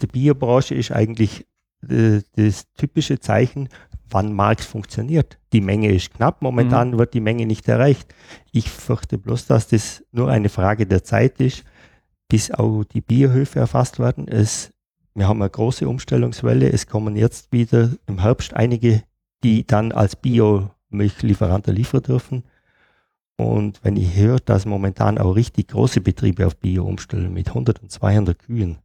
die 0.01 0.07
Biobranche 0.07 0.75
ist 0.75 0.92
eigentlich 0.92 1.46
äh, 1.88 2.20
das 2.37 2.64
typische 2.77 3.20
Zeichen, 3.20 3.68
wann 4.09 4.33
Markt 4.33 4.64
funktioniert. 4.64 5.38
Die 5.53 5.61
Menge 5.61 5.92
ist 5.92 6.14
knapp, 6.14 6.40
momentan 6.40 6.92
mhm. 6.92 6.99
wird 6.99 7.14
die 7.14 7.20
Menge 7.20 7.46
nicht 7.46 7.68
erreicht. 7.68 8.14
Ich 8.53 8.70
fürchte 8.70 9.18
bloß, 9.18 9.46
dass 9.46 9.68
das 9.68 10.03
nur 10.12 10.31
eine 10.31 10.49
Frage 10.49 10.87
der 10.87 11.05
Zeit 11.05 11.40
ist, 11.40 11.64
bis 12.31 12.51
auch 12.51 12.85
die 12.85 13.03
Biohöfe 13.03 13.59
erfasst 13.59 13.99
werden. 13.99 14.27
Es, 14.27 14.73
wir 15.14 15.29
haben 15.29 15.43
eine 15.43 15.51
große 15.51 15.87
Umstellungswelle. 15.87 16.73
Es 16.73 16.87
kommen 16.87 17.16
jetzt 17.16 17.53
wieder 17.53 17.90
im 18.07 18.21
Herbst 18.21 18.55
einige, 18.55 19.03
die 19.45 19.66
dann 19.66 19.93
als 19.93 20.16
Bio-Milchlieferanten 20.16 21.75
liefern 21.75 22.03
dürfen. 22.03 22.45
Und 23.37 23.81
wenn 23.83 23.97
ich 23.97 24.14
höre, 24.16 24.38
dass 24.38 24.64
momentan 24.64 25.19
auch 25.19 25.33
richtig 25.33 25.69
große 25.69 26.01
Betriebe 26.01 26.47
auf 26.47 26.57
Bio 26.57 26.85
umstellen 26.85 27.33
mit 27.33 27.49
100 27.49 27.83
und 27.83 27.90
200 27.90 28.38
Kühen, 28.38 28.79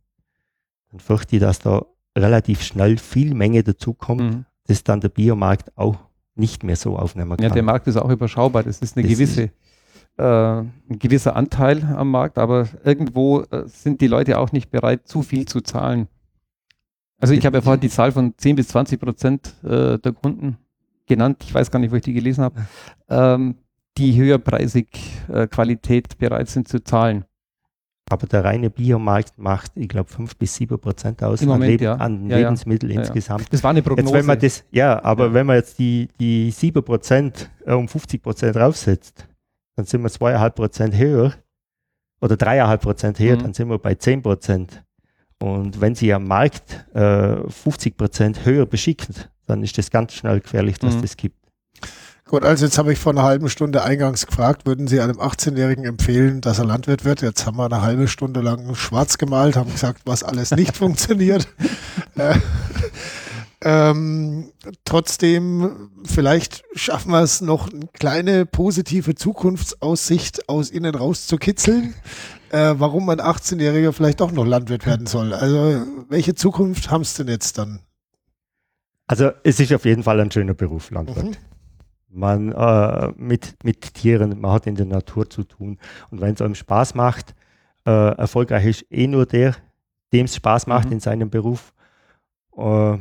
dann 0.89 0.99
fürchte 0.99 1.35
ich, 1.35 1.41
dass 1.41 1.59
da 1.59 1.85
relativ 2.17 2.63
schnell 2.63 2.97
viel 2.97 3.35
Menge 3.35 3.63
dazukommt, 3.63 4.21
mhm. 4.21 4.45
dass 4.65 4.83
dann 4.83 5.01
der 5.01 5.09
Biomarkt 5.09 5.77
auch 5.77 5.97
nicht 6.35 6.63
mehr 6.63 6.77
so 6.77 6.97
aufnehmen 6.97 7.37
kann. 7.37 7.43
Ja, 7.43 7.49
der 7.49 7.63
Markt 7.63 7.87
ist 7.87 7.97
auch 7.97 8.09
überschaubar. 8.09 8.63
Das 8.63 8.79
ist 8.79 8.97
eine 8.97 9.07
das 9.07 9.17
gewisse 9.17 9.41
ist, 9.43 9.53
ein 10.23 10.99
gewisser 10.99 11.35
Anteil 11.35 11.83
am 11.83 12.11
Markt, 12.11 12.37
aber 12.37 12.67
irgendwo 12.83 13.41
äh, 13.41 13.67
sind 13.67 14.01
die 14.01 14.07
Leute 14.07 14.39
auch 14.39 14.51
nicht 14.51 14.71
bereit, 14.71 15.07
zu 15.07 15.21
viel 15.21 15.45
zu 15.45 15.61
zahlen. 15.61 16.07
Also 17.19 17.33
ich 17.33 17.45
habe 17.45 17.57
ja 17.57 17.61
vorhin 17.61 17.81
die 17.81 17.89
Zahl 17.89 18.11
von 18.11 18.33
10 18.37 18.55
bis 18.55 18.67
20 18.69 18.99
Prozent 18.99 19.53
äh, 19.63 19.97
der 19.97 20.13
Kunden 20.13 20.57
genannt, 21.07 21.43
ich 21.45 21.53
weiß 21.53 21.71
gar 21.71 21.79
nicht, 21.79 21.91
wo 21.91 21.95
ich 21.95 22.03
die 22.03 22.13
gelesen 22.13 22.43
habe, 22.43 22.61
ähm, 23.09 23.55
die 23.97 24.15
höherpreisig 24.19 24.87
äh, 25.31 25.47
Qualität 25.47 26.17
bereit 26.17 26.49
sind 26.49 26.67
zu 26.67 26.83
zahlen. 26.83 27.25
Aber 28.09 28.27
der 28.27 28.43
reine 28.43 28.69
Biomarkt 28.69 29.39
macht, 29.39 29.71
ich 29.75 29.87
glaube, 29.87 30.09
5 30.11 30.35
bis 30.35 30.55
7 30.55 30.77
Prozent 30.77 31.23
aus 31.23 31.41
Moment, 31.41 31.71
Leb 31.71 31.81
ja. 31.81 31.95
an 31.95 32.29
ja, 32.29 32.37
Lebensmitteln 32.37 32.91
ja, 32.91 32.99
insgesamt. 33.01 33.51
Das 33.51 33.63
war 33.63 33.71
eine 33.71 33.81
Prognose. 33.81 34.09
Jetzt, 34.09 34.13
wenn 34.13 34.25
man 34.27 34.39
das, 34.39 34.63
ja, 34.69 35.03
aber 35.03 35.33
wenn 35.33 35.47
man 35.47 35.55
jetzt 35.55 35.79
die, 35.79 36.09
die 36.19 36.51
7 36.51 36.83
Prozent 36.83 37.49
äh, 37.65 37.73
um 37.73 37.87
50 37.87 38.21
Prozent 38.21 38.55
draufsetzt, 38.55 39.27
dann 39.75 39.85
sind 39.85 40.01
wir 40.01 40.09
zweieinhalb 40.09 40.55
Prozent 40.55 40.95
höher 40.95 41.33
oder 42.21 42.37
dreieinhalb 42.37 42.81
Prozent 42.81 43.19
höher, 43.19 43.35
mhm. 43.35 43.43
dann 43.43 43.53
sind 43.53 43.69
wir 43.69 43.79
bei 43.79 43.95
zehn 43.95 44.21
Prozent. 44.21 44.83
Und 45.39 45.81
wenn 45.81 45.95
Sie 45.95 46.13
am 46.13 46.25
Markt 46.25 46.85
äh, 46.95 47.49
50 47.49 47.97
Prozent 47.97 48.45
höher 48.45 48.65
beschicken, 48.65 49.15
dann 49.47 49.63
ist 49.63 49.77
das 49.77 49.91
ganz 49.91 50.13
schnell 50.13 50.39
gefährlich, 50.39 50.79
dass 50.79 50.95
mhm. 50.95 51.01
das 51.01 51.17
gibt. 51.17 51.37
Gut, 52.27 52.43
also 52.43 52.65
jetzt 52.65 52.79
habe 52.79 52.91
ich 52.91 52.97
vor 52.97 53.11
einer 53.11 53.21
halben 53.21 53.49
Stunde 53.49 53.83
eingangs 53.83 54.25
gefragt, 54.25 54.65
würden 54.65 54.87
Sie 54.87 54.99
einem 54.99 55.19
18-Jährigen 55.19 55.85
empfehlen, 55.85 56.41
dass 56.41 56.57
er 56.57 56.65
Landwirt 56.65 57.05
wird? 57.05 57.21
Jetzt 57.21 57.45
haben 57.45 57.57
wir 57.57 57.65
eine 57.65 57.83
halbe 57.83 58.07
Stunde 58.07 58.41
lang 58.41 58.73
schwarz 58.73 59.19
gemalt, 59.19 59.55
haben 59.55 59.71
gesagt, 59.71 60.01
was 60.05 60.23
alles 60.23 60.49
nicht 60.49 60.75
funktioniert. 60.77 61.47
Äh, 63.61 63.89
ähm, 63.89 64.51
trotzdem, 64.83 65.89
vielleicht 66.05 66.63
schaffen 66.73 67.11
wir 67.11 67.21
es 67.21 67.41
noch, 67.41 67.71
eine 67.71 67.87
kleine 67.93 68.45
positive 68.45 69.15
Zukunftsaussicht 69.15 70.49
aus 70.49 70.71
Ihnen 70.71 70.95
rauszukitzeln, 70.95 71.93
äh, 72.51 72.75
warum 72.77 73.09
ein 73.09 73.19
18-Jähriger 73.19 73.91
vielleicht 73.91 74.21
doch 74.21 74.31
noch 74.31 74.45
Landwirt 74.45 74.85
werden 74.85 75.07
soll. 75.07 75.33
Also, 75.33 75.85
welche 76.09 76.35
Zukunft 76.35 76.89
haben 76.89 77.01
es 77.01 77.15
denn 77.15 77.27
jetzt 77.27 77.57
dann? 77.57 77.79
Also, 79.07 79.31
es 79.43 79.59
ist 79.59 79.73
auf 79.73 79.85
jeden 79.85 80.03
Fall 80.03 80.19
ein 80.19 80.31
schöner 80.31 80.53
Beruf, 80.53 80.91
Landwirt. 80.91 81.25
Mhm. 81.25 81.35
Man 82.09 82.51
äh, 82.53 83.11
mit, 83.17 83.55
mit 83.63 83.93
Tieren, 83.93 84.39
man 84.39 84.51
hat 84.51 84.67
in 84.67 84.75
der 84.75 84.85
Natur 84.85 85.29
zu 85.29 85.43
tun. 85.43 85.79
Und 86.11 86.21
wenn 86.21 86.33
es 86.33 86.41
einem 86.41 86.55
Spaß 86.55 86.95
macht, 86.95 87.35
äh, 87.85 87.91
erfolgreich 87.91 88.65
ist 88.65 88.85
eh 88.89 89.07
nur 89.07 89.25
der, 89.25 89.55
dem 90.13 90.25
es 90.25 90.35
Spaß 90.35 90.67
macht 90.67 90.87
mhm. 90.87 90.93
in 90.93 90.99
seinem 91.01 91.29
Beruf. 91.29 91.73
Äh, 92.57 92.97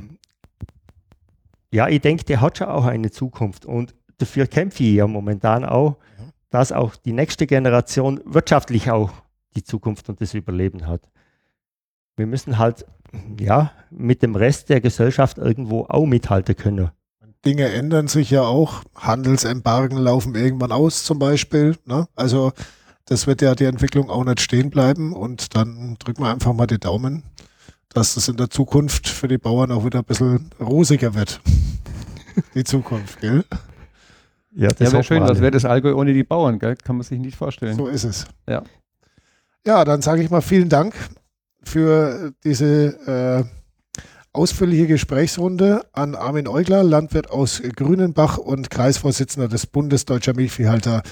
ja, 1.75 1.89
ich 1.89 2.01
denke, 2.01 2.25
der 2.25 2.41
hat 2.41 2.59
schon 2.59 2.69
auch 2.69 2.85
eine 2.85 3.11
Zukunft 3.11 3.67
und 3.67 3.95
dafür 4.19 4.47
kämpfe 4.47 4.85
ich 4.85 4.95
ja 4.95 5.09
momentan 5.09 5.65
auch, 5.65 5.97
mhm. 6.19 6.31
dass 6.51 6.71
auch 6.71 6.95
die 6.95 7.13
nächste 7.13 7.49
Generation 7.49 8.21
wirtschaftlich 8.25 8.93
auch 8.93 9.11
die 9.57 9.65
Zukunft 9.65 10.09
und 10.09 10.21
das 10.21 10.35
Überleben 10.35 10.87
hat. 10.87 11.03
Wir 12.17 12.27
müssen 12.27 12.59
halt 12.59 12.87
ja 13.41 13.73
mit 13.91 14.23
dem 14.23 14.37
Rest 14.37 14.69
der 14.69 14.81
Gesellschaft 14.81 15.39
irgendwo 15.39 15.87
auch 15.89 16.07
mithalten 16.07 16.57
können. 16.57 16.91
Dinge 17.45 17.69
ändern 17.69 18.07
sich 18.07 18.31
ja 18.31 18.43
auch. 18.43 18.85
Handelsembargen 18.95 19.99
laufen 19.99 20.37
irgendwann 20.37 20.71
aus 20.71 21.05
zum 21.05 21.19
Beispiel. 21.19 21.77
Ne? 21.87 22.07
Also 22.15 22.53
das 23.05 23.27
wird 23.27 23.43
ja 23.43 23.57
die 23.57 23.65
Entwicklung 23.65 24.11
auch 24.11 24.25
nicht 24.25 24.41
stehen 24.41 24.71
bleiben 24.71 25.13
und 25.13 25.57
dann 25.57 25.97
drücken 25.99 26.23
wir 26.23 26.31
einfach 26.31 26.53
mal 26.53 26.69
die 26.69 26.79
Daumen, 26.79 27.25
dass 27.89 28.15
das 28.15 28.29
in 28.29 28.37
der 28.37 28.49
Zukunft 28.49 29.09
für 29.09 29.27
die 29.27 29.39
Bauern 29.39 29.73
auch 29.73 29.85
wieder 29.85 29.99
ein 29.99 30.05
bisschen 30.05 30.51
rosiger 30.61 31.15
wird. 31.15 31.41
Die 32.55 32.65
Zukunft, 32.65 33.21
gell? 33.21 33.45
Ja, 34.57 34.69
das 34.69 34.79
ja, 34.79 34.93
wäre 34.93 35.05
schön, 35.05 35.27
das 35.27 35.41
wäre 35.41 35.51
das 35.51 35.65
Allgäu 35.65 35.95
ohne 35.95 36.13
die 36.13 36.23
Bauern, 36.23 36.59
gell? 36.59 36.77
Kann 36.77 36.97
man 36.97 37.05
sich 37.05 37.19
nicht 37.19 37.37
vorstellen. 37.37 37.77
So 37.77 37.87
ist 37.87 38.05
es. 38.05 38.27
Ja. 38.49 38.63
Ja, 39.67 39.85
dann 39.85 40.03
sage 40.03 40.23
ich 40.23 40.31
mal 40.31 40.43
vielen 40.43 40.69
Dank 40.69 40.95
für 41.63 42.33
diese 42.45 43.47
äh, 43.47 44.05
ausführliche 44.33 44.87
Gesprächsrunde 44.87 45.87
an 45.93 46.15
Armin 46.15 46.49
Eugler, 46.49 46.83
Landwirt 46.83 47.31
aus 47.31 47.63
Grünenbach 47.63 48.37
und 48.37 48.69
Kreisvorsitzender 48.69 49.49
des 49.49 49.67
Bundes 49.67 50.05
Deutscher 50.05 50.35
Milchviehhalter 50.35 51.03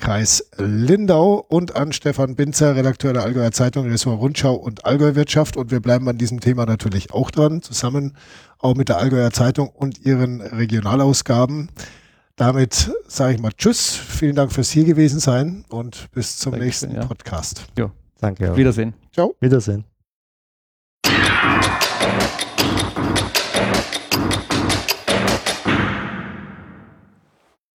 Kreis 0.00 0.50
Lindau 0.56 1.44
und 1.48 1.76
an 1.76 1.92
Stefan 1.92 2.34
Binzer, 2.34 2.74
Redakteur 2.74 3.12
der 3.12 3.22
Allgäuer 3.22 3.52
Zeitung, 3.52 3.88
Ressort 3.88 4.18
Rundschau 4.20 4.54
und 4.54 4.84
Allgäuwirtschaft. 4.84 5.56
Und 5.56 5.70
wir 5.70 5.80
bleiben 5.80 6.08
an 6.08 6.18
diesem 6.18 6.40
Thema 6.40 6.66
natürlich 6.66 7.12
auch 7.12 7.30
dran, 7.30 7.62
zusammen 7.62 8.16
auch 8.58 8.74
mit 8.74 8.88
der 8.88 8.98
Allgäuer 8.98 9.30
Zeitung 9.30 9.68
und 9.68 10.04
ihren 10.04 10.40
Regionalausgaben. 10.40 11.68
Damit 12.36 12.90
sage 13.06 13.34
ich 13.34 13.40
mal 13.40 13.52
Tschüss, 13.52 13.94
vielen 13.94 14.34
Dank 14.34 14.52
fürs 14.52 14.70
hier 14.70 14.84
gewesen 14.84 15.20
sein 15.20 15.64
und 15.68 16.10
bis 16.12 16.38
zum 16.38 16.52
Dankeschön, 16.52 16.66
nächsten 16.66 16.94
ja. 16.94 17.06
Podcast. 17.06 17.66
Danke. 18.20 18.52
Auch. 18.52 18.56
Wiedersehen. 18.56 18.94
Ciao. 19.12 19.34
Wiedersehen. 19.40 19.89